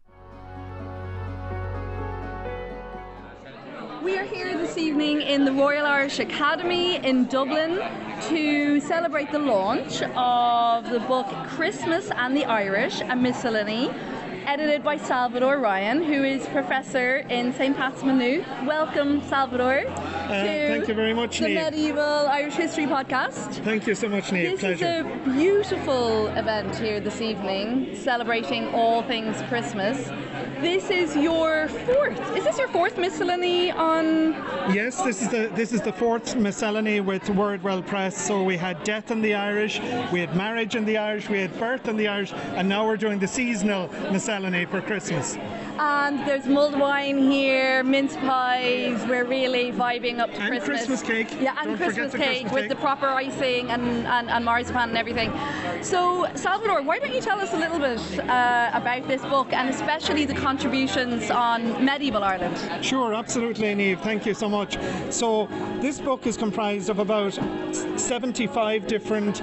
We 4.03 4.19
are 4.19 4.23
here 4.23 4.55
this 4.55 4.77
evening 4.77 5.23
in 5.23 5.45
the 5.45 5.51
Royal 5.51 5.87
Irish 5.87 6.19
Academy 6.19 6.97
in 6.97 7.25
Dublin 7.25 7.81
to 8.29 8.79
celebrate 8.81 9.31
the 9.31 9.39
launch 9.39 10.03
of 10.03 10.87
the 10.91 10.99
book 11.07 11.25
Christmas 11.47 12.11
and 12.11 12.37
the 12.37 12.45
Irish, 12.45 13.01
a 13.01 13.15
miscellany 13.15 13.89
edited 14.45 14.83
by 14.83 14.97
Salvador 14.97 15.59
Ryan, 15.59 16.03
who 16.03 16.23
is 16.23 16.45
professor 16.47 17.17
in 17.29 17.53
St. 17.53 17.75
Pat's 17.75 18.03
Maynooth. 18.03 18.45
Welcome, 18.65 19.21
Salvador. 19.23 19.87
Uh, 19.87 20.27
thank 20.29 20.87
you 20.87 20.93
very 20.93 21.13
much, 21.13 21.39
the 21.39 21.45
Niamh. 21.47 21.71
Medieval 21.71 22.27
Irish 22.27 22.53
History 22.53 22.85
Podcast. 22.85 23.63
Thank 23.63 23.87
you 23.87 23.95
so 23.95 24.07
much, 24.07 24.25
Niamh. 24.25 24.51
This 24.51 24.59
Pleasure. 24.59 24.85
is 24.85 25.05
a 25.05 25.29
beautiful 25.31 26.27
event 26.27 26.75
here 26.75 26.99
this 26.99 27.21
evening, 27.21 27.95
celebrating 27.95 28.67
all 28.73 29.01
things 29.03 29.41
Christmas. 29.49 29.97
This 30.65 30.89
is 30.89 31.15
your 31.15 31.67
fourth. 31.67 32.19
Is 32.36 32.43
this 32.43 32.57
your 32.57 32.67
fourth 32.69 32.98
miscellany 32.98 33.69
on? 33.69 34.34
Yes, 34.74 35.00
this 35.03 35.22
is 35.22 35.29
the 35.29 35.51
this 35.53 35.72
is 35.72 35.81
the 35.81 35.93
fourth 35.93 36.36
miscellany 36.36 37.01
with 37.01 37.22
Wordwell 37.22 37.86
Press. 37.86 38.17
So 38.17 38.43
we 38.43 38.57
had 38.57 38.84
death 38.84 39.12
in 39.12 39.22
the 39.22 39.36
Irish, 39.36 39.79
we 40.12 40.22
had 40.22 40.36
marriage 40.36 40.75
in 40.75 40.84
the 40.84 40.98
Irish, 40.98 41.29
we 41.29 41.39
had 41.39 41.55
birth 41.60 41.88
in 41.88 41.98
the 41.98 42.07
Irish, 42.07 42.34
and 42.57 42.67
now 42.67 42.84
we're 42.84 42.98
doing 42.98 43.19
the 43.19 43.27
seasonal 43.27 43.89
miscellany 44.12 44.65
for 44.65 44.81
Christmas. 44.81 45.38
And 45.77 46.20
there's 46.25 46.46
mulled 46.46 46.79
wine 46.79 47.29
here, 47.29 47.84
mince 47.84 48.15
pies. 48.17 49.05
We're 49.08 49.25
really 49.25 49.72
vibing 49.74 50.20
up 50.20 50.32
to 50.34 50.39
And 50.39 50.48
Christmas. 50.50 50.86
Christmas 50.86 51.01
cake. 51.01 51.38
Yeah, 51.41 51.55
and 51.60 51.70
Don't 51.70 51.77
Christmas 51.77 52.13
cake 52.13 52.22
Christmas 52.22 52.53
with 52.53 52.62
cake. 52.63 52.70
the 52.70 52.75
proper 52.77 53.08
icing 53.08 53.70
and, 53.72 53.84
and, 54.08 54.29
and 54.29 54.46
marzipan 54.46 54.89
and 54.89 54.98
everything. 54.98 55.34
So, 55.82 56.27
Salvador, 56.36 56.82
why 56.82 57.00
don't 57.00 57.13
you 57.13 57.20
tell 57.20 57.39
us 57.41 57.53
a 57.53 57.58
little 57.58 57.79
bit 57.79 58.00
uh, 58.29 58.72
about 58.74 59.08
this 59.08 59.22
book 59.24 59.51
and 59.51 59.70
especially 59.70 60.25
the 60.25 60.34
contributions 60.36 61.29
on 61.29 61.84
medieval 61.84 62.24
Ireland? 62.24 62.58
Sure, 62.84 63.13
absolutely, 63.13 63.67
Niamh. 63.75 64.01
Thank 64.01 64.25
you 64.25 64.34
so 64.34 64.48
much. 64.48 64.77
So, 65.10 65.48
this 65.82 66.00
book 66.00 66.25
is 66.25 66.38
comprised 66.38 66.89
of 66.89 67.00
about 67.00 67.34
75 68.00 68.88
different 68.88 69.41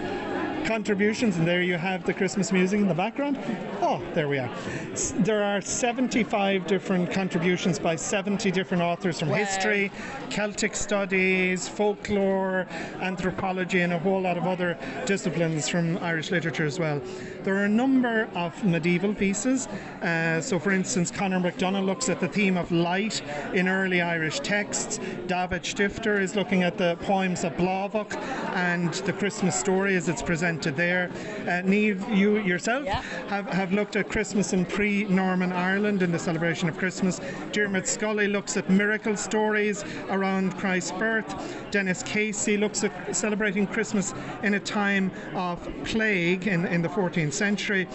contributions, 0.64 1.36
and 1.36 1.46
there 1.46 1.62
you 1.62 1.76
have 1.76 2.04
the 2.06 2.14
Christmas 2.14 2.52
music 2.52 2.80
in 2.80 2.88
the 2.88 2.94
background. 2.94 3.38
Oh, 3.84 4.00
there 4.14 4.28
we 4.28 4.38
are. 4.38 4.48
S- 4.92 5.12
There 5.18 5.42
are 5.42 5.60
75 5.60 6.68
different 6.68 7.10
contributions 7.10 7.80
by 7.80 7.96
70 7.96 8.52
different 8.52 8.80
authors 8.80 9.18
from 9.18 9.30
Wow. 9.30 9.38
history, 9.38 9.90
Celtic 10.30 10.76
studies, 10.76 11.66
folklore, 11.68 12.66
anthropology, 13.00 13.80
and 13.80 13.92
a 13.92 13.98
whole 13.98 14.20
lot 14.20 14.38
of 14.38 14.46
other 14.46 14.78
disciplines 15.04 15.68
from 15.68 15.98
Irish 15.98 16.30
literature 16.30 16.64
as 16.64 16.78
well. 16.78 17.00
There 17.42 17.56
are 17.56 17.64
a 17.64 17.68
number 17.68 18.28
of 18.36 18.62
medieval 18.64 19.14
pieces. 19.14 19.66
Uh, 20.00 20.40
so, 20.40 20.60
for 20.60 20.70
instance, 20.70 21.10
Conor 21.10 21.40
McDonough 21.40 21.84
looks 21.84 22.08
at 22.08 22.20
the 22.20 22.28
theme 22.28 22.56
of 22.56 22.70
light 22.70 23.20
in 23.52 23.66
early 23.68 24.00
Irish 24.00 24.38
texts. 24.40 25.00
David 25.26 25.62
Stifter 25.64 26.20
is 26.20 26.36
looking 26.36 26.62
at 26.62 26.78
the 26.78 26.96
poems 27.02 27.42
of 27.42 27.56
Blathmac 27.56 28.14
and 28.54 28.94
the 29.06 29.12
Christmas 29.12 29.56
story 29.58 29.96
as 29.96 30.08
it's 30.08 30.22
presented 30.22 30.76
there. 30.76 31.10
Uh, 31.42 31.62
Niamh, 31.66 32.16
you 32.16 32.38
yourself 32.38 32.84
Yeah. 32.84 33.02
have, 33.28 33.48
have 33.48 33.71
looked 33.72 33.96
at 33.96 34.08
Christmas 34.08 34.52
in 34.52 34.64
pre 34.64 35.04
Norman 35.04 35.52
Ireland 35.52 36.02
in 36.02 36.12
the 36.12 36.18
celebration 36.18 36.68
of 36.68 36.76
Christmas. 36.76 37.20
Dermot 37.52 37.88
Scully 37.88 38.28
looks 38.28 38.56
at 38.56 38.68
miracle 38.70 39.16
stories 39.16 39.84
around 40.10 40.56
Christ's 40.58 40.92
birth. 40.92 41.34
Denis 41.70 42.02
Casey 42.02 42.56
looks 42.56 42.84
at 42.84 43.16
celebrating 43.16 43.66
Christmas 43.66 44.14
in 44.42 44.54
a 44.54 44.60
time 44.60 45.10
of 45.34 45.68
plague 45.84 46.46
in, 46.46 46.66
in 46.66 46.82
the 46.82 46.88
14th 46.88 47.32
century. 47.32 47.88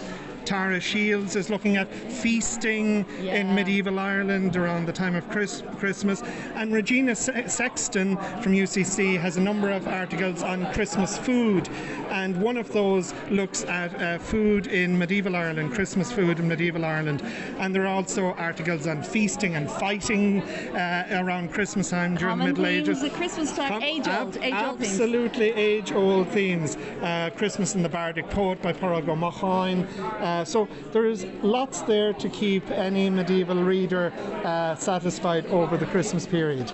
Tara 0.48 0.80
Shields 0.80 1.36
is 1.36 1.50
looking 1.50 1.76
at 1.76 1.92
feasting 1.92 3.04
Yeah. 3.20 3.34
in 3.36 3.54
medieval 3.54 3.98
Ireland 3.98 4.56
around 4.56 4.86
the 4.86 4.92
time 4.94 5.14
of 5.14 5.28
Chris- 5.28 5.62
Christmas. 5.78 6.22
And 6.54 6.72
Regina 6.72 7.14
Se- 7.14 7.48
Sexton 7.48 8.16
from 8.42 8.54
UCC 8.54 9.16
has 9.18 9.36
a 9.36 9.42
number 9.42 9.68
of 9.70 9.86
articles 9.86 10.42
on 10.42 10.64
Christmas 10.72 11.18
food. 11.18 11.68
And 12.10 12.40
one 12.40 12.56
of 12.56 12.72
those 12.72 13.12
looks 13.30 13.64
at 13.64 13.90
uh, 14.00 14.16
food 14.18 14.68
in 14.68 14.98
medieval 14.98 15.36
Ireland, 15.36 15.74
Christmas 15.74 16.10
food 16.10 16.38
in 16.40 16.48
medieval 16.48 16.82
Ireland. 16.86 17.22
And 17.58 17.74
there 17.74 17.82
are 17.82 17.94
also 17.94 18.32
articles 18.38 18.86
on 18.86 19.02
feasting 19.02 19.54
and 19.56 19.70
fighting 19.70 20.40
uh, 20.42 21.20
around 21.22 21.52
Christmas 21.52 21.90
time 21.90 22.14
during 22.14 22.38
Common 22.38 22.54
the 22.54 22.62
Middle 22.62 22.64
themes 22.64 22.88
Ages. 22.88 23.04
at 23.04 23.12
Christmas 23.12 23.52
time, 23.54 23.68
Com- 23.68 23.82
age 23.82 24.08
old, 24.08 24.36
ab- 24.38 24.42
age 24.42 24.54
old. 24.54 24.80
Absolutely 24.80 25.50
age 25.52 25.92
old 25.92 26.28
themes. 26.28 26.76
Uh, 27.02 27.28
Christmas 27.36 27.74
in 27.74 27.82
the 27.82 27.88
Bardic 27.90 28.30
Poet 28.30 28.62
by 28.62 28.72
Pádraig 28.72 29.04
Ó 29.08 29.14
Macháin. 29.14 29.86
Uh, 30.22 30.37
so 30.44 30.68
there 30.92 31.06
is 31.06 31.26
lots 31.42 31.82
there 31.82 32.12
to 32.14 32.28
keep 32.28 32.68
any 32.70 33.10
medieval 33.10 33.62
reader 33.62 34.12
uh, 34.44 34.74
satisfied 34.76 35.46
over 35.46 35.76
the 35.76 35.86
Christmas 35.86 36.26
period. 36.26 36.72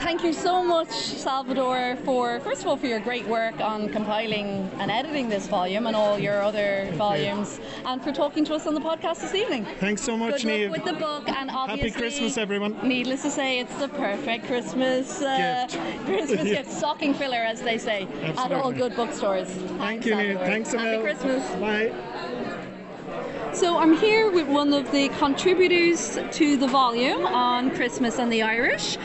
Thank 0.00 0.24
you 0.24 0.32
so 0.32 0.62
much, 0.64 0.90
Salvador, 0.90 1.96
for 2.04 2.40
first 2.40 2.62
of 2.62 2.68
all 2.68 2.76
for 2.76 2.86
your 2.86 3.00
great 3.00 3.26
work 3.26 3.60
on 3.60 3.88
compiling 3.90 4.70
and 4.78 4.90
editing 4.90 5.28
this 5.28 5.46
volume 5.46 5.86
and 5.86 5.94
all 5.94 6.18
your 6.18 6.40
other 6.42 6.90
volumes, 6.94 7.60
and 7.84 8.02
for 8.02 8.10
talking 8.10 8.44
to 8.46 8.54
us 8.54 8.66
on 8.66 8.74
the 8.74 8.80
podcast 8.80 9.20
this 9.20 9.34
evening. 9.34 9.66
Thanks 9.78 10.00
so 10.02 10.16
much, 10.16 10.42
Good 10.42 10.46
luck 10.46 10.56
Niamh. 10.56 10.70
with 10.70 10.84
the 10.84 10.94
book, 10.94 11.28
and 11.28 11.50
obviously, 11.50 11.90
happy 11.90 12.00
Christmas, 12.00 12.38
everyone. 12.38 12.76
Needless 12.82 13.22
to 13.22 13.30
say, 13.30 13.58
it's 13.60 13.74
the 13.76 13.88
perfect 13.88 14.46
Christmas 14.46 15.20
uh, 15.20 15.66
Gift. 15.68 15.80
Christmas 16.06 16.30
Yeah. 16.50 16.54
gift, 16.62 16.72
stocking 16.72 17.12
filler, 17.14 17.36
as 17.38 17.60
they 17.60 17.76
say, 17.76 18.08
at 18.22 18.52
all 18.52 18.72
good 18.72 18.96
bookstores. 18.96 19.48
Thank 19.48 19.78
Thanks, 20.04 20.06
you, 20.06 20.14
Niamh. 20.14 20.38
Thanks, 20.46 20.72
Happy 20.72 20.88
Emil. 20.88 21.02
Christmas. 21.02 21.46
Bye. 21.60 21.92
So 23.52 23.78
I'm 23.78 23.96
here 23.96 24.30
with 24.30 24.46
one 24.46 24.72
of 24.72 24.92
the 24.92 25.08
contributors 25.08 26.18
to 26.32 26.56
the 26.56 26.68
volume 26.68 27.26
on 27.26 27.72
Christmas 27.72 28.20
and 28.20 28.32
the 28.32 28.42
Irish, 28.42 28.96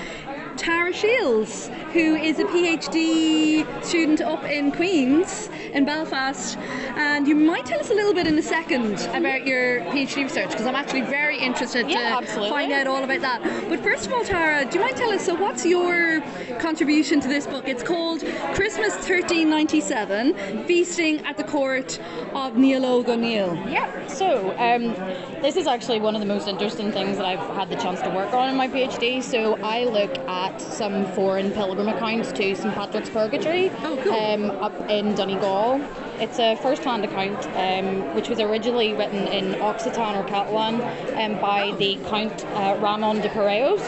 Tara 0.56 0.94
Shields, 0.94 1.72
who 1.96 2.14
is 2.18 2.40
a 2.40 2.44
PhD 2.44 3.66
student 3.82 4.20
up 4.20 4.44
in 4.44 4.70
Queens 4.70 5.50
in 5.72 5.86
Belfast. 5.86 6.58
And 6.98 7.26
you 7.26 7.36
might 7.36 7.66
tell 7.66 7.80
us 7.80 7.90
a 7.90 7.94
little 7.94 8.14
bit 8.14 8.28
in 8.28 8.38
a 8.38 8.42
second 8.42 9.00
about 9.16 9.48
your 9.48 9.80
PhD 9.80 10.24
research 10.24 10.50
because 10.50 10.66
I'm 10.66 10.76
actually 10.76 11.04
very 11.04 11.38
interested 11.40 11.90
Yeah, 11.90 12.10
to 12.10 12.16
absolutely. 12.18 12.50
find 12.50 12.74
out 12.74 12.88
all 12.88 13.02
about 13.02 13.22
that. 13.22 13.70
But 13.70 13.80
first 13.80 14.08
of 14.08 14.12
all, 14.12 14.26
Tara, 14.26 14.66
do 14.70 14.78
you 14.78 14.84
mind 14.84 14.98
telling 14.98 15.18
us 15.20 15.26
so 15.26 15.36
what's 15.36 15.66
your 15.66 16.20
contribution 16.60 17.22
to 17.22 17.30
this 17.30 17.48
book? 17.48 17.66
It's 17.66 17.82
called 17.84 18.20
Christmas 18.56 18.94
1397 18.96 20.66
Feasting 20.66 21.20
at 21.26 21.38
the 21.38 21.46
Court 21.46 21.98
of 22.34 22.58
Niall 22.58 23.10
O'Neill. 23.10 23.56
Yeah, 23.70 24.06
so 24.08 24.52
um, 24.60 24.94
this 25.42 25.56
is 25.56 25.66
actually 25.66 26.02
one 26.02 26.14
of 26.14 26.20
the 26.20 26.28
most 26.28 26.50
interesting 26.50 26.92
things 26.92 27.16
that 27.16 27.26
I've 27.26 27.40
had 27.56 27.70
the 27.70 27.78
chance 27.78 28.02
to 28.02 28.10
work 28.10 28.34
on 28.34 28.50
in 28.50 28.58
my 28.58 28.68
PhD. 28.68 29.24
So 29.24 29.56
I 29.64 29.86
look 29.86 30.18
at 30.28 30.60
some 30.60 31.06
foreign 31.14 31.52
pilgrim 31.86 31.96
accounts 31.96 32.32
to 32.32 32.56
St 32.56 32.74
Patrick's 32.74 33.10
Purgatory 33.10 33.70
Oh, 33.84 34.00
cool. 34.04 34.14
um, 34.14 34.52
up 34.64 34.90
in 34.90 35.14
Donegal. 35.16 35.82
It's 36.20 36.40
a 36.40 36.56
first-hand 36.56 37.06
account 37.06 37.46
um, 37.56 38.16
which 38.16 38.30
was 38.30 38.40
originally 38.40 38.94
written 38.94 39.28
in 39.28 39.54
Occitan 39.60 40.16
or 40.16 40.28
Catalan 40.28 40.82
um, 41.16 41.40
by 41.40 41.76
the 41.78 41.98
Count 42.08 42.46
uh, 42.46 42.78
Ramon 42.82 43.18
de 43.22 43.30
Perellós. 43.30 43.84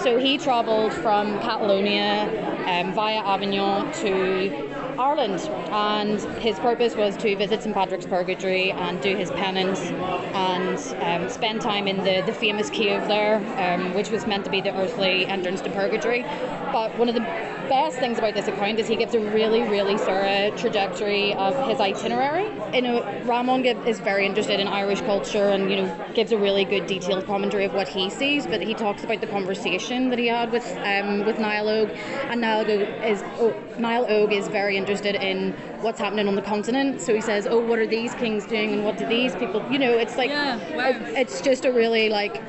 So 0.00 0.18
he 0.18 0.38
travelled 0.38 0.92
from 0.92 1.38
Catalonia 1.40 2.28
um, 2.66 2.92
via 2.94 3.18
Avignon 3.18 3.92
to 3.94 4.69
Ireland, 5.00 5.40
and 5.72 6.20
his 6.42 6.58
purpose 6.58 6.94
was 6.94 7.16
to 7.18 7.34
visit 7.34 7.62
St 7.62 7.74
Patrick's 7.74 8.04
Purgatory 8.04 8.70
and 8.70 9.00
do 9.00 9.16
his 9.16 9.30
penance 9.30 9.80
and 9.80 10.78
um, 11.02 11.30
spend 11.30 11.62
time 11.62 11.88
in 11.88 12.04
the, 12.04 12.22
the 12.26 12.34
famous 12.34 12.68
cave 12.68 13.08
there, 13.08 13.36
um, 13.56 13.94
which 13.94 14.10
was 14.10 14.26
meant 14.26 14.44
to 14.44 14.50
be 14.50 14.60
the 14.60 14.76
earthly 14.76 15.26
entrance 15.26 15.62
to 15.62 15.70
Purgatory. 15.70 16.22
But 16.70 16.98
one 16.98 17.08
of 17.08 17.14
the 17.14 17.49
best 17.70 17.98
things 18.00 18.18
about 18.18 18.34
this 18.34 18.48
account 18.48 18.80
is 18.80 18.88
he 18.88 18.96
gives 18.96 19.14
a 19.14 19.20
really, 19.30 19.62
really 19.62 19.96
thorough 19.96 20.50
trajectory 20.56 21.32
of 21.34 21.54
his 21.68 21.78
itinerary. 21.80 22.48
You 22.74 22.82
know, 22.82 23.22
Ramon 23.24 23.64
is 23.64 24.00
very 24.00 24.26
interested 24.26 24.58
in 24.58 24.66
Irish 24.66 25.00
culture 25.02 25.48
and 25.50 25.70
you 25.70 25.76
know 25.76 26.06
gives 26.14 26.32
a 26.32 26.36
really 26.38 26.64
good 26.64 26.86
detailed 26.88 27.24
commentary 27.26 27.64
of 27.64 27.72
what 27.72 27.86
he 27.88 28.10
sees. 28.10 28.44
But 28.46 28.60
he 28.60 28.74
talks 28.74 29.04
about 29.04 29.20
the 29.20 29.28
conversation 29.28 30.10
that 30.10 30.18
he 30.18 30.26
had 30.26 30.50
with 30.50 30.66
um, 30.84 31.24
with 31.24 31.38
Niall 31.38 31.68
Og, 31.68 31.90
and 32.30 32.40
Niall 32.40 32.62
Og 32.62 32.80
is 33.12 33.22
oh, 33.38 33.54
Niall 33.78 34.04
Og 34.06 34.32
is 34.32 34.48
very 34.48 34.76
interested 34.76 35.14
in 35.14 35.52
what's 35.80 36.00
happening 36.00 36.26
on 36.26 36.34
the 36.34 36.42
continent. 36.42 37.00
So 37.00 37.14
he 37.14 37.20
says, 37.20 37.46
"Oh, 37.46 37.60
what 37.60 37.78
are 37.78 37.86
these 37.86 38.14
kings 38.14 38.46
doing, 38.46 38.72
and 38.72 38.84
what 38.84 38.98
do 38.98 39.06
these 39.06 39.36
people?" 39.36 39.64
You 39.70 39.78
know, 39.78 39.92
it's 39.92 40.16
like 40.18 40.30
Yeah, 40.30 40.58
wow. 40.76 40.88
it- 40.88 41.18
it's 41.22 41.40
just 41.40 41.64
a 41.64 41.72
really 41.72 42.08
like 42.08 42.42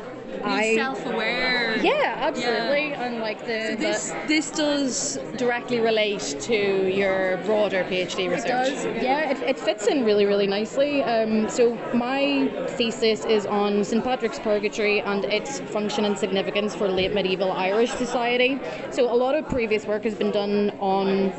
I 0.44 0.76
self-aware. 0.76 1.78
yeah, 1.78 2.18
absolutely, 2.20 2.94
and 2.94 3.20
like 3.20 3.40
the, 3.46 3.68
So 3.68 3.76
the- 3.76 3.76
this 3.78 4.14
this 4.28 4.52
does 4.52 5.20
directly 5.38 5.80
relate 5.80 6.22
to 6.42 6.90
your 6.92 7.38
broader 7.46 7.84
PhD 7.84 8.30
research. 8.30 8.46
It 8.46 8.48
does, 8.48 8.86
yeah. 9.04 9.30
It, 9.32 9.42
it 9.42 9.60
fits 9.60 9.88
in 9.88 10.04
really, 10.06 10.26
really 10.26 10.48
nicely. 10.48 11.04
Um, 11.04 11.50
so 11.50 11.76
my 11.94 12.50
thesis 12.70 13.26
is 13.26 13.46
on 13.46 13.84
St 13.84 14.04
Patrick's 14.04 14.40
Purgatory 14.40 15.02
and 15.02 15.26
its 15.26 15.60
function 15.60 16.06
and 16.06 16.18
significance 16.18 16.74
for 16.76 16.88
late 16.88 17.14
medieval 17.14 17.52
Irish 17.52 17.92
society. 17.92 18.60
So 18.92 19.12
a 19.12 19.16
lot 19.16 19.36
of 19.36 19.48
previous 19.50 19.86
work 19.86 20.04
has 20.04 20.16
been 20.16 20.32
done 20.32 20.71
on 20.82 21.32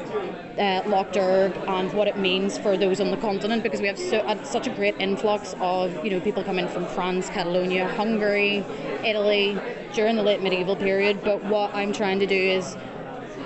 uh, 0.58 0.82
Loch 0.86 1.12
Derg 1.12 1.56
and 1.66 1.92
what 1.92 2.08
it 2.08 2.16
means 2.16 2.56
for 2.56 2.76
those 2.76 3.00
on 3.00 3.10
the 3.10 3.16
continent 3.16 3.62
because 3.62 3.80
we 3.80 3.86
have 3.88 3.98
so, 3.98 4.18
uh, 4.18 4.42
such 4.44 4.66
a 4.66 4.70
great 4.70 4.94
influx 4.98 5.54
of 5.60 6.04
you 6.04 6.10
know 6.10 6.20
people 6.20 6.42
coming 6.44 6.68
from 6.68 6.86
France, 6.86 7.28
Catalonia, 7.28 7.86
Hungary, 7.88 8.64
Italy 9.04 9.58
during 9.94 10.16
the 10.16 10.22
late 10.22 10.40
medieval 10.40 10.76
period. 10.76 11.22
But 11.22 11.44
what 11.44 11.74
I'm 11.74 11.92
trying 11.92 12.20
to 12.20 12.26
do 12.26 12.36
is 12.36 12.76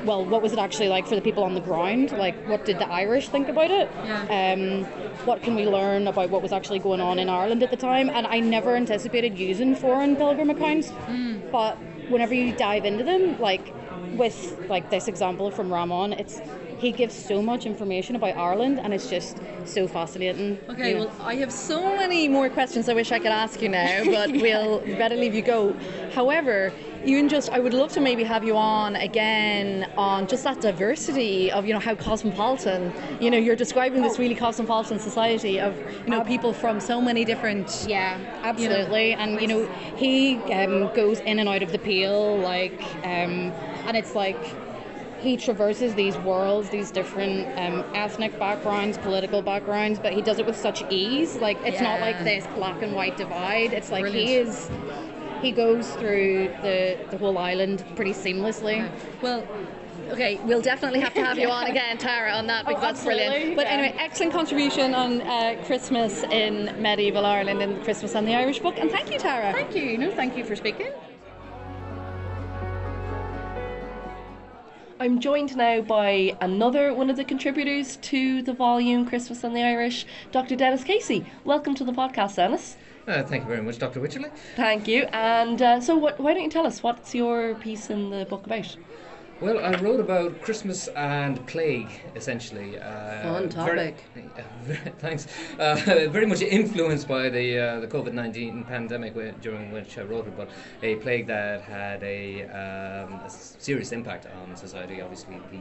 well, 0.04 0.24
what 0.24 0.40
was 0.40 0.52
it 0.52 0.58
actually 0.58 0.88
like 0.88 1.06
for 1.06 1.16
the 1.16 1.20
people 1.20 1.42
on 1.42 1.54
the 1.54 1.60
ground? 1.60 2.12
Like, 2.12 2.36
what 2.46 2.64
did 2.64 2.78
the 2.78 2.88
Irish 2.88 3.28
think 3.28 3.48
about 3.48 3.70
it? 3.72 3.90
Yeah. 4.04 4.54
Um, 4.54 4.84
what 5.26 5.42
can 5.42 5.56
we 5.56 5.66
learn 5.66 6.06
about 6.06 6.30
what 6.30 6.42
was 6.42 6.52
actually 6.52 6.78
going 6.78 7.00
on 7.00 7.18
in 7.18 7.28
Ireland 7.28 7.62
at 7.64 7.70
the 7.70 7.76
time? 7.76 8.08
And 8.08 8.26
I 8.26 8.38
never 8.38 8.76
anticipated 8.76 9.36
using 9.36 9.74
foreign 9.74 10.14
pilgrim 10.14 10.50
accounts, 10.50 10.92
but 11.50 11.76
whenever 12.08 12.34
you 12.34 12.52
dive 12.52 12.84
into 12.84 13.02
them, 13.02 13.40
like 13.40 13.72
with 14.16 14.56
like 14.68 14.90
this 14.90 15.08
example 15.08 15.50
from 15.50 15.72
Ramon, 15.72 16.12
it's 16.12 16.40
he 16.78 16.92
gives 16.92 17.14
so 17.14 17.40
much 17.40 17.64
information 17.64 18.16
about 18.16 18.36
Ireland, 18.36 18.80
and 18.82 18.92
it's 18.92 19.08
just 19.08 19.38
so 19.64 19.88
fascinating. 19.88 20.58
Okay, 20.68 20.92
Yeah. 20.92 20.98
well, 21.00 21.12
I 21.24 21.36
have 21.36 21.50
so 21.50 21.96
many 21.96 22.28
more 22.28 22.50
questions 22.50 22.88
I 22.88 22.92
wish 22.94 23.12
I 23.12 23.18
could 23.18 23.32
ask 23.32 23.62
you 23.62 23.70
now, 23.70 24.04
but 24.04 24.30
we'll 24.44 24.80
better 24.80 25.16
leave 25.16 25.34
you 25.34 25.42
go. 25.42 25.74
However, 26.12 26.72
even 27.04 27.28
just, 27.28 27.48
I 27.50 27.60
would 27.60 27.72
love 27.72 27.92
to 27.92 28.00
maybe 28.00 28.24
have 28.24 28.44
you 28.44 28.56
on 28.56 28.96
again 28.96 29.88
on 29.96 30.26
just 30.26 30.44
that 30.44 30.60
diversity 30.60 31.50
of, 31.50 31.64
you 31.66 31.72
know, 31.72 31.78
how 31.80 31.94
cosmopolitan, 31.94 32.92
you 33.20 33.30
know, 33.30 33.38
you're 33.38 33.56
describing 33.56 34.02
this 34.02 34.18
really 34.18 34.34
cosmopolitan 34.34 34.98
society 34.98 35.58
of, 35.60 35.74
you 36.04 36.10
know, 36.10 36.22
people 36.24 36.52
from 36.52 36.80
so 36.80 37.00
many 37.00 37.24
different. 37.24 37.86
Yeah, 37.86 38.18
absolutely. 38.42 39.12
and 39.14 39.40
you 39.40 39.46
know, 39.46 39.66
he 39.96 40.36
um, 40.52 40.92
goes 40.94 41.20
in 41.20 41.38
and 41.38 41.48
out 41.48 41.62
of 41.62 41.72
the 41.72 41.78
peel, 41.78 42.38
like, 42.38 42.82
um, 43.04 43.52
and 43.86 43.96
it's 43.96 44.14
like 44.14 44.38
he 45.20 45.36
traverses 45.36 45.94
these 45.94 46.16
worlds, 46.18 46.68
these 46.70 46.90
different 46.90 47.46
um, 47.58 47.84
ethnic 47.94 48.38
backgrounds, 48.38 48.98
political 48.98 49.42
backgrounds, 49.42 49.98
but 49.98 50.12
he 50.12 50.20
does 50.22 50.38
it 50.38 50.46
with 50.46 50.56
such 50.56 50.84
ease. 50.90 51.36
Like, 51.36 51.58
it's 51.64 51.80
not 51.80 52.00
like 52.00 52.22
this 52.22 52.46
black 52.54 52.82
and 52.82 52.94
white 52.94 53.16
divide. 53.16 53.72
It's 53.72 53.90
like 53.90 54.06
he 54.06 54.34
is. 54.34 54.70
He 55.40 55.52
goes 55.52 55.90
through 55.96 56.48
the, 56.62 56.98
the 57.10 57.18
whole 57.18 57.38
island 57.38 57.84
pretty 57.94 58.12
seamlessly. 58.12 58.90
Well, 59.20 59.46
okay, 60.10 60.40
we'll 60.44 60.62
definitely 60.62 61.00
have 61.00 61.14
to 61.14 61.24
have 61.24 61.38
you 61.38 61.50
on 61.58 61.66
again, 61.66 61.98
Tara, 61.98 62.32
on 62.32 62.46
that 62.46 62.66
because 62.66 62.82
Oh, 62.82 62.86
that's 62.86 63.04
brilliant. 63.04 63.56
But 63.56 63.66
yeah. 63.66 63.72
anyway, 63.72 63.96
excellent 63.98 64.32
contribution 64.32 64.94
on 64.94 65.20
uh, 65.22 65.62
Christmas 65.66 66.22
in 66.24 66.74
medieval 66.80 67.26
Ireland 67.26 67.62
and 67.62 67.82
Christmas 67.84 68.14
and 68.14 68.26
the 68.26 68.34
Irish 68.34 68.60
book. 68.60 68.78
And 68.78 68.90
thank 68.90 69.10
you, 69.12 69.18
Tara. 69.18 69.52
Thank 69.52 69.74
you. 69.74 69.98
No, 69.98 70.10
thank 70.10 70.36
you 70.36 70.44
for 70.44 70.56
speaking. 70.56 70.88
I'm 74.98 75.20
joined 75.20 75.54
now 75.56 75.82
by 75.82 76.34
another 76.40 76.94
one 76.94 77.10
of 77.10 77.16
the 77.16 77.24
contributors 77.24 77.96
to 77.98 78.40
the 78.40 78.54
volume 78.54 79.06
Christmas 79.06 79.44
and 79.44 79.54
the 79.54 79.62
Irish, 79.62 80.06
Dr. 80.32 80.56
Denis 80.56 80.84
Casey. 80.84 81.26
Welcome 81.44 81.74
to 81.74 81.84
the 81.84 81.92
podcast, 81.92 82.36
Denis. 82.36 82.76
Uh, 83.06 83.22
thank 83.22 83.42
you 83.42 83.48
very 83.48 83.60
much, 83.60 83.78
Dr. 83.78 84.00
Wycherley. 84.00 84.30
Thank 84.56 84.88
you. 84.88 85.02
And 85.12 85.60
uh, 85.60 85.80
so, 85.82 85.96
what, 85.96 86.18
why 86.18 86.32
don't 86.32 86.44
you 86.44 86.50
tell 86.50 86.66
us 86.66 86.82
what's 86.82 87.14
your 87.14 87.56
piece 87.56 87.90
in 87.90 88.08
the 88.08 88.24
book 88.24 88.46
about? 88.46 88.74
Well, 89.38 89.58
I 89.62 89.72
wrote 89.82 90.00
about 90.00 90.40
Christmas 90.40 90.88
and 90.88 91.46
plague, 91.46 91.90
essentially. 92.14 92.78
Uh, 92.78 93.22
Fun 93.22 93.48
very- 93.50 93.92
topic. 93.92 94.04
uh, 94.38 94.74
thanks. 94.98 95.26
Uh, 95.58 95.74
very 96.10 96.24
much 96.24 96.40
influenced 96.40 97.06
by 97.06 97.28
the 97.28 97.58
uh, 97.58 97.80
the 97.80 97.86
COVID 97.86 98.14
nineteen 98.14 98.64
pandemic, 98.64 99.12
during 99.42 99.72
which 99.72 99.98
I 99.98 100.02
wrote 100.04 100.26
it, 100.26 100.36
but 100.38 100.48
a 100.82 100.94
plague 100.96 101.26
that 101.26 101.60
had 101.62 102.02
a, 102.02 102.44
um, 102.44 103.20
a 103.20 103.28
serious 103.30 103.92
impact 103.92 104.26
on 104.26 104.56
society. 104.56 105.02
Obviously, 105.02 105.36
the 105.50 105.60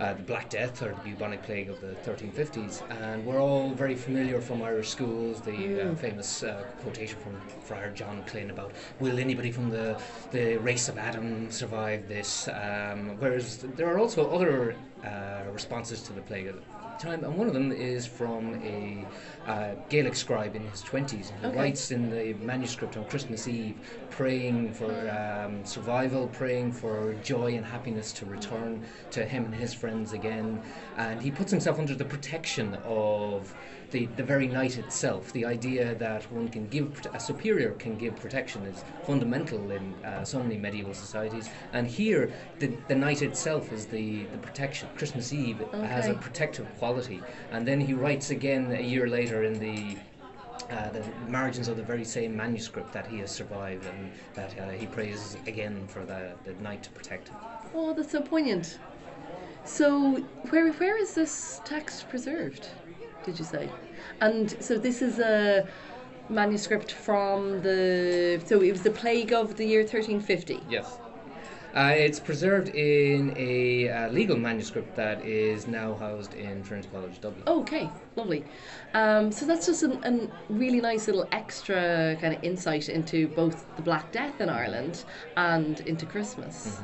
uh, 0.00 0.14
the 0.14 0.22
Black 0.22 0.48
Death 0.50 0.82
or 0.82 0.94
the 0.94 1.10
bubonic 1.10 1.42
plague 1.42 1.68
of 1.68 1.80
the 1.80 1.94
1350s, 2.08 2.82
and 2.90 3.24
we're 3.24 3.40
all 3.40 3.70
very 3.70 3.94
familiar 3.94 4.40
from 4.40 4.62
Irish 4.62 4.88
schools. 4.88 5.40
The 5.40 5.90
uh, 5.90 5.94
famous 5.94 6.42
uh, 6.42 6.64
quotation 6.80 7.18
from 7.18 7.40
Friar 7.62 7.90
John 7.90 8.22
Clyn 8.26 8.50
about 8.50 8.72
"Will 9.00 9.18
anybody 9.18 9.52
from 9.52 9.70
the 9.70 10.00
the 10.30 10.56
race 10.56 10.88
of 10.88 10.98
Adam 10.98 11.50
survive 11.50 12.08
this?" 12.08 12.48
Um, 12.48 13.16
whereas 13.18 13.58
there 13.76 13.88
are 13.92 13.98
also 13.98 14.30
other 14.30 14.74
uh, 15.04 15.42
responses 15.52 16.02
to 16.02 16.12
the 16.12 16.22
plague 16.22 16.52
time, 17.02 17.24
and 17.24 17.36
one 17.36 17.48
of 17.48 17.54
them 17.54 17.72
is 17.72 18.06
from 18.06 18.54
a 18.62 19.04
uh, 19.46 19.74
Gaelic 19.88 20.14
scribe 20.14 20.54
in 20.54 20.62
his 20.68 20.82
20s. 20.82 21.32
He 21.40 21.46
Okay. 21.46 21.58
writes 21.58 21.90
in 21.90 22.10
the 22.10 22.34
manuscript 22.34 22.96
on 22.96 23.04
Christmas 23.06 23.48
Eve, 23.48 23.76
praying 24.10 24.72
for 24.72 24.92
um, 25.10 25.64
survival, 25.64 26.28
praying 26.28 26.72
for 26.72 27.14
joy 27.22 27.54
and 27.56 27.64
happiness 27.64 28.12
to 28.14 28.26
return 28.26 28.84
to 29.10 29.24
him 29.24 29.44
and 29.46 29.54
his 29.54 29.74
friends 29.74 30.12
again. 30.12 30.62
And 30.96 31.20
he 31.20 31.30
puts 31.30 31.50
himself 31.50 31.78
under 31.78 31.94
the 31.94 32.04
protection 32.04 32.76
of 32.84 33.52
the, 33.92 34.06
the 34.16 34.22
very 34.22 34.48
night 34.48 34.78
itself. 34.78 35.32
The 35.32 35.44
idea 35.44 35.94
that 35.94 36.30
one 36.32 36.48
can 36.48 36.66
give, 36.66 37.06
a 37.14 37.20
superior 37.20 37.72
can 37.72 37.96
give 37.96 38.16
protection 38.16 38.62
is 38.66 38.84
fundamental 39.04 39.70
in 39.70 39.94
uh, 40.04 40.24
so 40.24 40.42
many 40.42 40.56
medieval 40.56 40.94
societies. 40.94 41.48
And 41.72 41.86
here, 41.86 42.32
the, 42.58 42.74
the 42.88 42.94
night 42.94 43.22
itself 43.22 43.72
is 43.72 43.86
the, 43.86 44.24
the 44.24 44.38
protection. 44.38 44.88
Christmas 44.96 45.32
Eve 45.32 45.60
has 45.72 46.08
a 46.08 46.14
protective 46.14 46.66
quality. 46.78 47.20
And 47.52 47.66
then 47.68 47.80
he 47.80 47.94
writes 47.94 48.30
again 48.30 48.72
a 48.72 48.82
year 48.82 49.06
later 49.06 49.44
in 49.44 49.58
the 49.60 49.96
uh, 50.70 50.88
the 50.90 51.02
margins 51.28 51.68
of 51.68 51.76
the 51.76 51.82
very 51.82 52.04
same 52.04 52.36
manuscript 52.36 52.92
that 52.92 53.06
he 53.06 53.18
has 53.18 53.30
survived 53.30 53.84
and 53.84 54.10
that 54.32 54.58
uh, 54.58 54.70
he 54.70 54.86
prays 54.86 55.36
again 55.46 55.86
for 55.86 56.04
the, 56.04 56.32
the 56.44 56.54
night 56.62 56.82
to 56.82 56.90
protect 56.90 57.28
him. 57.28 57.36
Oh, 57.74 57.92
that's 57.92 58.12
so 58.12 58.22
poignant. 58.22 58.78
So, 59.64 60.16
where 60.50 60.72
where 60.72 60.96
is 60.96 61.14
this 61.14 61.60
text 61.64 62.08
preserved? 62.08 62.68
Did 63.24 63.38
you 63.38 63.44
say? 63.44 63.68
And 64.20 64.50
so 64.62 64.78
this 64.78 65.02
is 65.02 65.18
a 65.18 65.66
manuscript 66.28 66.92
from 66.92 67.62
the. 67.62 68.40
So 68.44 68.60
it 68.60 68.72
was 68.72 68.82
the 68.82 68.90
plague 68.90 69.32
of 69.32 69.56
the 69.56 69.64
year 69.64 69.80
1350. 69.80 70.62
Yes. 70.68 70.98
Uh, 71.74 71.94
it's 71.96 72.20
preserved 72.20 72.68
in 72.68 73.34
a 73.38 73.88
uh, 73.88 74.08
legal 74.10 74.36
manuscript 74.36 74.94
that 74.94 75.24
is 75.24 75.66
now 75.66 75.94
housed 75.94 76.34
in 76.34 76.62
Trinity 76.62 76.88
College 76.92 77.18
Dublin. 77.18 77.42
Okay, 77.46 77.88
lovely. 78.14 78.44
Um, 78.92 79.32
so 79.32 79.46
that's 79.46 79.66
just 79.66 79.82
a 79.82 79.98
an 80.02 80.30
really 80.50 80.82
nice 80.82 81.06
little 81.06 81.26
extra 81.32 82.18
kind 82.20 82.34
of 82.36 82.44
insight 82.44 82.90
into 82.90 83.26
both 83.28 83.64
the 83.76 83.82
Black 83.82 84.12
Death 84.12 84.38
in 84.42 84.50
Ireland 84.50 85.04
and 85.38 85.80
into 85.80 86.04
Christmas. 86.04 86.80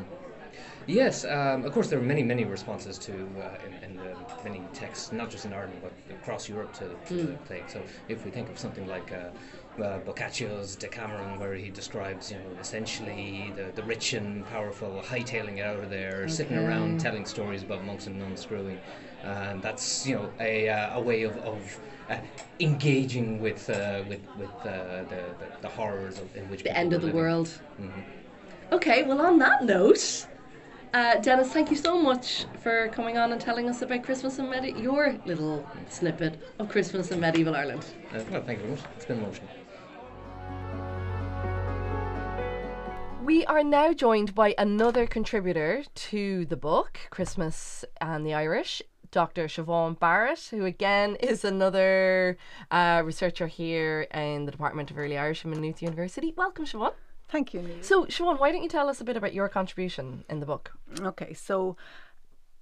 Yes, 0.88 1.26
um, 1.26 1.66
of 1.66 1.72
course, 1.72 1.88
there 1.90 1.98
are 1.98 2.02
many, 2.02 2.22
many 2.22 2.46
responses 2.46 2.96
to 3.00 3.12
uh, 3.12 3.58
in, 3.66 3.90
in 3.90 3.96
the 3.98 4.16
many 4.42 4.62
texts, 4.72 5.12
not 5.12 5.30
just 5.30 5.44
in 5.44 5.52
Ireland 5.52 5.80
but 5.82 5.92
across 6.10 6.48
Europe 6.48 6.72
to, 6.78 6.88
to 7.08 7.14
the 7.26 7.32
plague. 7.44 7.64
So, 7.68 7.82
if 8.08 8.24
we 8.24 8.30
think 8.30 8.48
of 8.48 8.58
something 8.58 8.88
like 8.88 9.12
uh, 9.12 9.82
uh, 9.82 9.98
Boccaccio's 10.00 10.76
Decameron, 10.76 11.38
where 11.38 11.54
he 11.54 11.68
describes, 11.68 12.30
you 12.30 12.38
know, 12.38 12.56
essentially 12.58 13.52
the, 13.54 13.70
the 13.74 13.82
rich 13.82 14.14
and 14.14 14.46
powerful 14.46 15.02
hightailing 15.04 15.58
it 15.58 15.66
out 15.66 15.84
of 15.84 15.90
there, 15.90 16.26
sitting 16.26 16.56
around 16.56 16.98
telling 16.98 17.26
stories 17.26 17.62
about 17.62 17.84
monks 17.84 18.06
and 18.06 18.18
nuns 18.18 18.40
screwing, 18.40 18.78
and 19.24 19.60
that's 19.60 20.06
you 20.06 20.14
know 20.14 20.32
a, 20.40 20.70
uh, 20.70 20.96
a 20.96 21.00
way 21.02 21.22
of, 21.24 21.36
of 21.38 21.78
uh, 22.08 22.16
engaging 22.60 23.40
with 23.40 23.68
uh, 23.68 24.02
with 24.08 24.20
with 24.38 24.48
uh, 24.64 25.02
the, 25.10 25.20
the 25.38 25.46
the 25.60 25.68
horrors 25.68 26.18
of, 26.18 26.34
in 26.34 26.48
which 26.48 26.62
The 26.62 26.74
end 26.74 26.94
of 26.94 27.02
the 27.02 27.08
living. 27.08 27.20
world. 27.20 27.50
Mhm. 27.78 28.04
Okay, 28.72 29.02
well, 29.02 29.20
on 29.20 29.38
that 29.38 29.64
note, 29.64 30.26
uh, 30.94 31.16
Denis, 31.16 31.52
thank 31.52 31.70
you 31.70 31.76
so 31.76 32.00
much 32.00 32.46
for 32.62 32.88
coming 32.88 33.18
on 33.18 33.32
and 33.32 33.40
telling 33.40 33.68
us 33.68 33.82
about 33.82 34.02
Christmas 34.02 34.38
and 34.38 34.50
Medi- 34.50 34.72
your 34.72 35.16
little 35.26 35.66
snippet 35.88 36.40
of 36.58 36.68
Christmas 36.68 37.10
in 37.10 37.20
medieval 37.20 37.54
Ireland. 37.54 37.84
Uh, 38.12 38.22
well, 38.30 38.42
thank 38.42 38.60
you 38.60 38.66
very 38.66 38.70
much. 38.70 38.80
It's 38.96 39.04
been 39.04 39.18
emotional. 39.18 39.48
We 43.22 43.44
are 43.44 43.62
now 43.62 43.92
joined 43.92 44.34
by 44.34 44.54
another 44.56 45.06
contributor 45.06 45.84
to 45.94 46.46
the 46.46 46.56
book, 46.56 46.98
Christmas 47.10 47.84
and 48.00 48.24
the 48.24 48.32
Irish, 48.32 48.80
Dr. 49.10 49.48
Siobhan 49.48 49.98
Barrett, 49.98 50.48
who 50.50 50.64
again 50.64 51.16
is 51.16 51.44
another 51.44 52.38
uh, 52.70 53.02
researcher 53.04 53.46
here 53.46 54.06
in 54.14 54.46
the 54.46 54.52
Department 54.52 54.90
of 54.90 54.98
Early 54.98 55.18
Irish 55.18 55.44
at 55.44 55.50
Maynooth 55.50 55.82
University. 55.82 56.32
Welcome, 56.36 56.64
Siobhan. 56.64 56.92
Thank 57.28 57.52
you, 57.52 57.62
Neil. 57.62 57.82
So, 57.82 58.06
Siobhan, 58.06 58.40
why 58.40 58.50
don't 58.50 58.62
you 58.62 58.68
tell 58.68 58.88
us 58.88 59.00
a 59.00 59.04
bit 59.04 59.16
about 59.16 59.34
your 59.34 59.48
contribution 59.48 60.24
in 60.30 60.40
the 60.40 60.46
book? 60.46 60.72
Okay, 61.00 61.34
so 61.34 61.76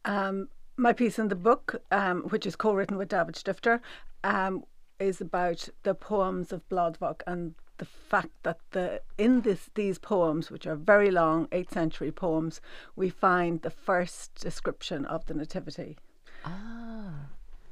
um, 0.04 0.48
my 0.76 0.92
piece 0.92 1.18
in 1.18 1.28
the 1.28 1.36
book, 1.36 1.82
um, 1.90 2.22
which 2.22 2.46
is 2.46 2.56
co-written 2.56 2.96
with 2.96 3.08
David 3.08 3.36
Stifter, 3.36 3.80
um, 4.24 4.64
is 4.98 5.20
about 5.20 5.68
the 5.84 5.94
poems 5.94 6.52
of 6.52 6.68
Blathmac 6.68 7.22
and 7.26 7.54
the 7.78 7.84
fact 7.84 8.30
that 8.42 8.58
the 8.70 9.02
in 9.18 9.42
this 9.42 9.68
these 9.74 9.98
poems, 9.98 10.50
which 10.50 10.66
are 10.66 10.76
very 10.76 11.10
long, 11.10 11.46
eighth 11.52 11.74
century 11.74 12.10
poems, 12.10 12.60
we 12.96 13.10
find 13.10 13.62
the 13.62 13.70
first 13.70 14.34
description 14.34 15.04
of 15.04 15.26
the 15.26 15.34
nativity. 15.34 15.98
Ah. 16.44 17.28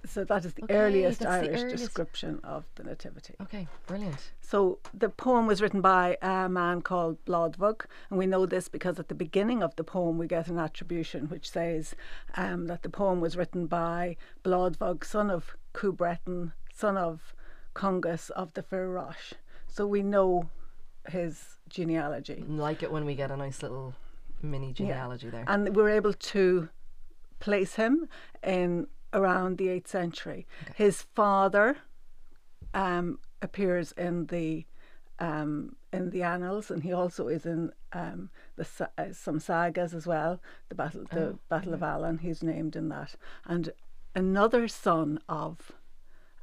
So 0.06 0.24
that 0.24 0.44
is 0.44 0.54
the 0.54 0.64
Okay, 0.64 0.74
earliest 0.74 1.20
that's 1.20 1.42
the 1.46 1.48
Irish 1.48 1.62
earliest. 1.62 1.84
description 1.84 2.40
of 2.44 2.64
the 2.74 2.84
nativity. 2.84 3.34
Okay, 3.40 3.66
brilliant. 3.86 4.32
So 4.40 4.78
the 4.92 5.08
poem 5.08 5.46
was 5.46 5.62
written 5.62 5.80
by 5.80 6.18
a 6.20 6.48
man 6.48 6.82
called 6.82 7.24
Blathmac, 7.24 7.86
and 8.10 8.18
we 8.18 8.26
know 8.26 8.44
this 8.46 8.68
because 8.68 8.98
at 8.98 9.08
the 9.08 9.14
beginning 9.14 9.62
of 9.62 9.74
the 9.76 9.84
poem 9.84 10.18
we 10.18 10.26
get 10.26 10.48
an 10.48 10.58
attribution 10.58 11.28
which 11.28 11.50
says 11.50 11.94
um, 12.36 12.66
that 12.66 12.82
the 12.82 12.90
poem 12.90 13.20
was 13.20 13.36
written 13.36 13.66
by 13.66 14.16
Blathmac, 14.44 15.04
son 15.04 15.30
of 15.30 15.56
Cubreton, 15.72 16.52
son 16.72 16.96
of 16.98 17.34
Congus 17.74 18.30
of 18.30 18.52
the 18.54 18.62
Fir 18.62 18.88
Rois. 18.88 19.32
So 19.66 19.86
we 19.86 20.02
know 20.02 20.50
his 21.08 21.56
genealogy. 21.68 22.44
Like 22.46 22.82
it 22.82 22.92
when 22.92 23.04
we 23.04 23.14
get 23.14 23.30
a 23.30 23.36
nice 23.36 23.62
little 23.62 23.94
mini 24.42 24.72
genealogy 24.72 25.30
there. 25.30 25.44
And 25.48 25.74
we're 25.74 25.88
able 25.88 26.12
to 26.12 26.68
place 27.40 27.74
him 27.74 28.08
in 28.42 28.86
around 29.14 29.56
the 29.56 29.68
8th 29.68 29.88
century. 29.88 30.46
His 30.74 31.02
father 31.02 31.78
um, 32.74 33.18
appears 33.40 33.92
in 33.92 34.26
the 34.26 34.66
um, 35.20 35.76
in 35.92 36.10
the 36.10 36.24
annals, 36.24 36.72
and 36.72 36.82
he 36.82 36.92
also 36.92 37.28
is 37.28 37.46
in 37.46 37.70
um, 37.92 38.30
the 38.56 38.66
uh, 38.98 39.12
some 39.12 39.38
sagas 39.38 39.94
as 39.94 40.08
well. 40.08 40.40
The 40.68 40.74
battle, 40.74 41.04
the 41.10 41.38
Battle 41.48 41.72
of 41.72 41.84
Allen, 41.84 42.18
he's 42.18 42.42
named 42.42 42.74
in 42.74 42.88
that, 42.88 43.14
and 43.44 43.72
another 44.14 44.66
son 44.66 45.20
of 45.28 45.70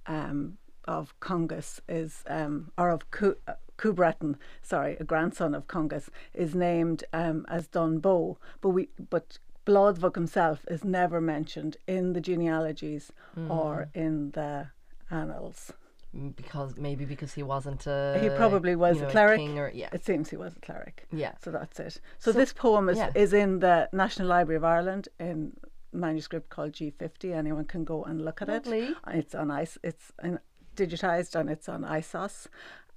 um, 0.08 0.58
of 0.86 1.20
Congus 1.20 1.82
is 1.90 2.24
um, 2.28 2.72
or 2.78 2.90
of 2.90 3.12
Cu- 3.12 3.36
uh, 3.46 3.54
Cubreton, 3.78 4.36
sorry, 4.62 4.96
a 5.00 5.04
grandson 5.04 5.54
of 5.54 5.68
Congus 5.68 6.10
is 6.34 6.56
named 6.56 7.04
um, 7.14 7.46
as 7.50 7.68
Donn 7.68 8.00
Bó, 8.00 8.38
but 8.62 8.70
we 8.70 8.90
but 9.10 9.38
Blathmac 9.66 10.16
himself 10.16 10.66
is 10.68 10.84
never 10.84 11.22
mentioned 11.22 11.78
in 11.88 12.14
the 12.14 12.22
genealogies 12.22 13.12
or 13.50 13.90
in 13.94 14.32
the 14.32 14.68
annals. 15.10 15.72
Mm, 16.16 16.36
because 16.36 16.76
maybe 16.78 17.06
because 17.06 17.34
he 17.34 17.44
wasn't 17.44 17.88
a 17.88 18.20
He 18.22 18.30
probably 18.30 18.76
was 18.76 18.98
you 18.98 19.04
know, 19.04 19.08
a 19.08 19.12
cleric. 19.12 19.40
king 19.40 19.58
or 19.60 19.72
yeah. 19.74 19.90
It 19.94 20.04
seems 20.04 20.30
he 20.30 20.36
was 20.38 20.56
a 20.58 20.60
cleric. 20.60 21.06
Yeah. 21.12 21.34
So 21.42 21.52
that's 21.52 21.80
it. 21.80 21.94
So, 22.20 22.32
So- 22.32 22.38
this 22.40 22.52
poem 22.54 22.90
is, 22.90 22.98
yeah. 22.98 23.12
is 23.16 23.32
in 23.34 23.60
the 23.60 23.88
National 23.94 24.28
Library 24.28 24.58
of 24.58 24.64
Ireland 24.66 25.08
in 25.20 25.56
manuscript 25.94 26.50
called 26.50 26.74
G50. 26.74 27.34
Anyone 27.34 27.66
can 27.66 27.84
go 27.86 28.04
and 28.04 28.26
look 28.26 28.42
at 28.42 28.48
Lovely. 28.50 28.80
it. 28.90 28.98
It's 29.08 29.36
on 29.36 29.52
ice. 29.52 29.78
It's 29.84 30.12
in, 30.24 30.40
digitized 30.76 31.36
and 31.36 31.50
it's 31.50 31.70
on 31.70 31.84
ISOS. 31.84 32.48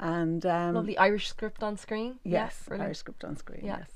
And 0.01 0.45
um, 0.47 0.75
Lovely 0.75 0.99
Irish 0.99 1.29
script 1.29 1.63
on 1.63 1.77
screen. 1.77 2.19
Yes, 2.25 2.63
brilliant. 2.67 2.87
Irish 2.87 2.99
script 2.99 3.23
on 3.25 3.37
screen. 3.37 3.65
Yeah. 3.65 3.79
Yes, 3.79 3.91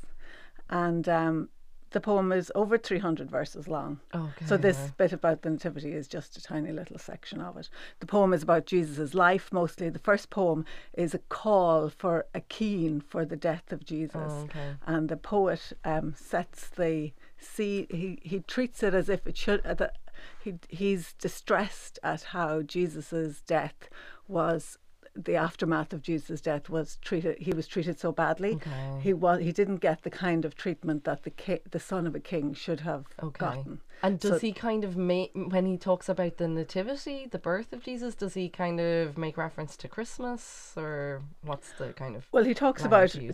and 0.71 1.09
um, 1.09 1.49
the 1.90 2.01
poem 2.01 2.33
is 2.33 2.53
over 2.55 2.77
three 2.79 2.98
hundred 2.98 3.31
verses 3.31 3.66
long. 3.68 4.01
Okay. 4.14 4.44
So 4.46 4.57
this 4.57 4.92
bit 4.96 5.12
about 5.12 5.42
the 5.42 5.51
nativity 5.51 5.92
is 5.92 6.07
just 6.09 6.37
a 6.37 6.42
tiny 6.42 6.72
little 6.72 6.98
section 6.98 7.40
of 7.40 7.57
it. 7.57 7.68
The 8.01 8.07
poem 8.07 8.33
is 8.33 8.42
about 8.42 8.66
Jesus' 8.66 9.14
life 9.14 9.51
mostly. 9.53 9.88
The 9.88 9.98
first 9.98 10.31
poem 10.31 10.64
is 10.92 11.14
a 11.14 11.18
call 11.18 11.88
for 11.88 12.27
a 12.35 12.40
keen 12.40 13.01
for 13.01 13.24
the 13.24 13.37
death 13.37 13.72
of 13.72 13.85
Jesus, 13.85 14.33
Oh, 14.33 14.44
okay. 14.44 14.74
and 14.87 15.09
the 15.09 15.16
poet 15.16 15.72
um, 15.85 16.14
sets 16.16 16.68
the 16.68 17.12
see. 17.38 17.87
He 17.90 18.18
he 18.22 18.40
treats 18.40 18.83
it 18.83 18.94
as 18.94 19.09
if 19.09 19.27
it 19.27 19.37
should. 19.37 19.64
Uh, 19.66 19.74
the, 19.74 19.92
he 20.42 20.55
he's 20.68 21.12
distressed 21.14 21.98
at 22.03 22.22
how 22.35 22.62
Jesus' 22.62 23.40
death 23.46 23.88
was. 24.27 24.79
The 25.25 25.35
aftermath 25.37 25.93
of 25.93 26.01
Jesus' 26.03 26.41
death 26.41 26.71
was 26.71 26.97
treated. 27.03 27.39
He 27.39 27.53
was 27.53 27.67
treated 27.67 27.99
so 27.99 28.13
badly. 28.13 28.55
Okay. 28.55 29.01
He 29.03 29.13
was. 29.13 29.41
He 29.41 29.51
didn't 29.53 29.79
get 29.79 30.03
the 30.03 30.11
kind 30.11 30.45
of 30.45 30.55
treatment 30.55 31.05
that 31.05 31.25
the 31.25 31.31
ki- 31.31 31.61
the 31.71 31.81
son 31.81 32.07
of 32.07 32.15
a 32.15 32.21
king 32.21 32.55
should 32.55 32.81
have 32.81 33.07
Okay. 33.23 33.39
gotten. 33.47 33.81
And 34.01 34.21
does 34.21 34.35
So- 34.35 34.39
he 34.39 34.53
kind 34.53 34.85
of 34.85 34.97
make 34.97 35.33
when 35.35 35.67
he 35.67 35.77
talks 35.77 36.09
about 36.09 36.37
the 36.37 36.47
nativity, 36.47 37.27
the 37.29 37.39
birth 37.41 37.73
of 37.73 37.83
Jesus? 37.83 38.15
Does 38.15 38.35
he 38.35 38.49
kind 38.49 38.79
of 38.79 39.19
make 39.19 39.37
reference 39.37 39.77
to 39.79 39.89
Christmas, 39.89 40.73
or 40.77 41.23
what's 41.43 41.73
the 41.73 41.93
kind 41.95 42.15
of 42.15 42.27
Well, 42.31 42.45
he 42.45 42.55
talks 42.55 42.85
about 42.85 43.11
he 43.11 43.33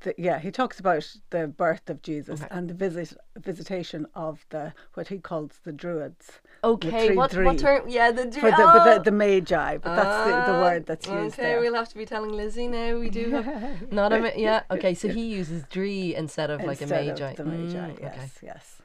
the, 0.00 0.14
yeah, 0.16 0.38
he 0.38 0.50
talks 0.50 0.80
about 0.80 1.06
the 1.28 1.46
birth 1.46 1.90
of 1.90 2.00
Jesus 2.00 2.40
Okay. 2.40 2.48
and 2.50 2.70
the 2.70 2.74
visit 2.74 3.18
visitation 3.36 4.06
of 4.14 4.46
the 4.48 4.72
what 4.94 5.08
he 5.08 5.18
calls 5.18 5.58
the 5.64 5.72
Druids. 5.72 6.40
Okay, 6.64 7.08
three 7.08 7.16
what 7.16 7.30
three. 7.30 7.44
what 7.44 7.58
term? 7.58 7.86
Yeah, 7.88 8.10
the 8.10 8.32
For 8.32 8.50
the, 8.50 8.56
but 8.56 8.86
oh! 8.88 8.94
the, 8.94 9.02
the 9.10 9.12
Magi, 9.12 9.76
but 9.76 9.94
that's 9.94 10.24
the, 10.24 10.30
the 10.52 10.58
Ah, 10.58 10.62
word 10.62 10.86
that's 10.86 11.06
used 11.06 11.17
Okay, 11.26 11.42
there. 11.42 11.60
we'll 11.60 11.74
have 11.74 11.88
to 11.90 11.96
be 11.98 12.06
telling 12.06 12.30
Lizzie 12.32 12.68
now. 12.68 12.98
We 12.98 13.10
do 13.10 13.30
have 13.30 13.92
not 13.92 14.12
a 14.12 14.18
ma- 14.20 14.30
yeah. 14.36 14.62
Okay, 14.70 14.94
so 14.94 15.08
he 15.08 15.26
uses 15.26 15.64
dree 15.70 16.14
instead 16.14 16.50
of 16.50 16.62
like 16.64 16.80
a 16.80 16.84
Instead 16.84 17.06
magi. 17.08 17.30
Of 17.30 17.36
the 17.36 17.44
Magi, 17.44 17.76
Mm, 17.78 18.00
yes, 18.00 18.14
okay. 18.14 18.28
yes. 18.42 18.82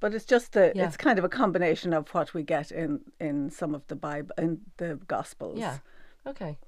But 0.00 0.14
it's 0.14 0.24
just 0.26 0.52
the 0.52 0.72
Yeah. 0.74 0.86
it's 0.86 0.96
kind 0.96 1.18
of 1.18 1.24
a 1.24 1.28
combination 1.28 1.92
of 1.92 2.08
what 2.10 2.34
we 2.34 2.42
get 2.42 2.70
in 2.70 3.00
in 3.20 3.50
some 3.50 3.74
of 3.74 3.86
the 3.88 3.96
Bible 3.96 4.34
in 4.38 4.60
the 4.76 4.96
Gospels. 5.08 5.58
Yeah. 5.58 5.78
Okay. 6.26 6.58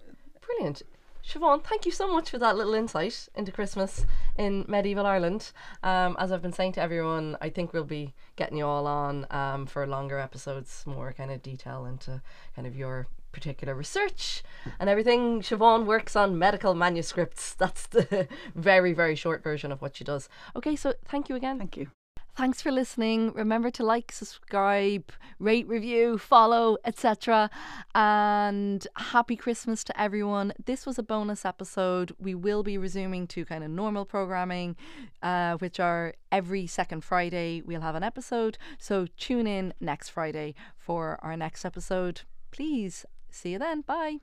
Brilliant. 0.40 0.82
Siobhan, 1.26 1.62
thank 1.62 1.84
you 1.84 1.92
so 1.92 2.06
much 2.11 2.30
for 2.30 2.38
that 2.38 2.56
little 2.56 2.72
insight 2.72 3.28
into 3.34 3.52
Christmas 3.52 4.06
in 4.38 4.64
medieval 4.66 5.04
Ireland. 5.04 5.52
Um, 5.82 6.16
as 6.18 6.32
I've 6.32 6.40
been 6.40 6.54
saying 6.54 6.72
to 6.74 6.80
everyone, 6.80 7.37
I 7.42 7.50
think 7.50 7.74
we'll 7.74 7.84
be 7.84 8.14
getting 8.37 8.56
you 8.56 8.64
all 8.64 8.87
on 8.87 9.26
um, 9.30 9.66
for 9.66 9.87
longer 9.87 10.18
episodes, 10.18 10.84
more 10.87 11.12
kind 11.12 11.30
of 11.30 11.42
detail 11.42 11.84
into 11.84 12.22
kind 12.56 12.66
of 12.66 12.74
your 12.76 13.08
particular 13.38 13.74
research 13.74 14.42
and 14.81 14.90
everything. 14.90 15.40
Siobhan 15.40 15.87
works 15.87 16.16
on 16.16 16.38
medical 16.38 16.74
manuscripts. 16.74 17.55
That's 17.62 17.87
the 17.87 18.27
very, 18.55 18.92
very 18.92 19.14
short 19.14 19.42
version 19.42 19.70
of 19.70 19.81
what 19.81 19.96
she 19.96 20.05
does. 20.05 20.29
Okay, 20.57 20.74
so 20.74 20.94
thank 21.05 21.29
you 21.29 21.37
again. 21.37 21.59
Thank 21.59 21.77
you. 21.77 21.88
Thanks 22.37 22.62
for 22.62 22.70
listening. 22.70 23.33
Remember 23.33 23.68
to 23.72 23.83
like, 23.83 24.12
subscribe, 24.12 25.11
rate, 25.40 25.66
review, 25.66 26.18
follow, 26.18 26.77
etc. 26.85 27.51
And 27.96 28.87
happy 28.94 29.35
Christmas 29.35 29.83
to 29.85 30.01
everyone. 30.01 30.53
This 30.64 30.87
was 30.87 31.01
a 31.01 31.03
bonus 31.03 31.44
episode. 31.44 32.14
We 32.18 32.37
will 32.37 32.62
be 32.62 32.79
resuming 32.79 33.27
to 33.29 33.44
kind 33.44 33.64
of 33.64 33.70
normal 33.70 34.05
programming, 34.05 34.77
uh, 35.20 35.57
which 35.57 35.81
are 35.81 36.14
every 36.31 36.68
second 36.68 37.03
Friday 37.03 37.61
we'll 37.64 37.81
have 37.81 37.96
an 37.96 38.05
episode. 38.05 38.57
So 38.79 39.07
tune 39.16 39.48
in 39.48 39.74
next 39.81 40.11
Friday 40.11 40.55
for 40.77 41.18
our 41.22 41.37
next 41.37 41.64
episode. 41.64 42.22
Please 42.53 43.05
see 43.30 43.52
you 43.52 43.58
then. 43.58 43.82
Bye. 43.82 44.18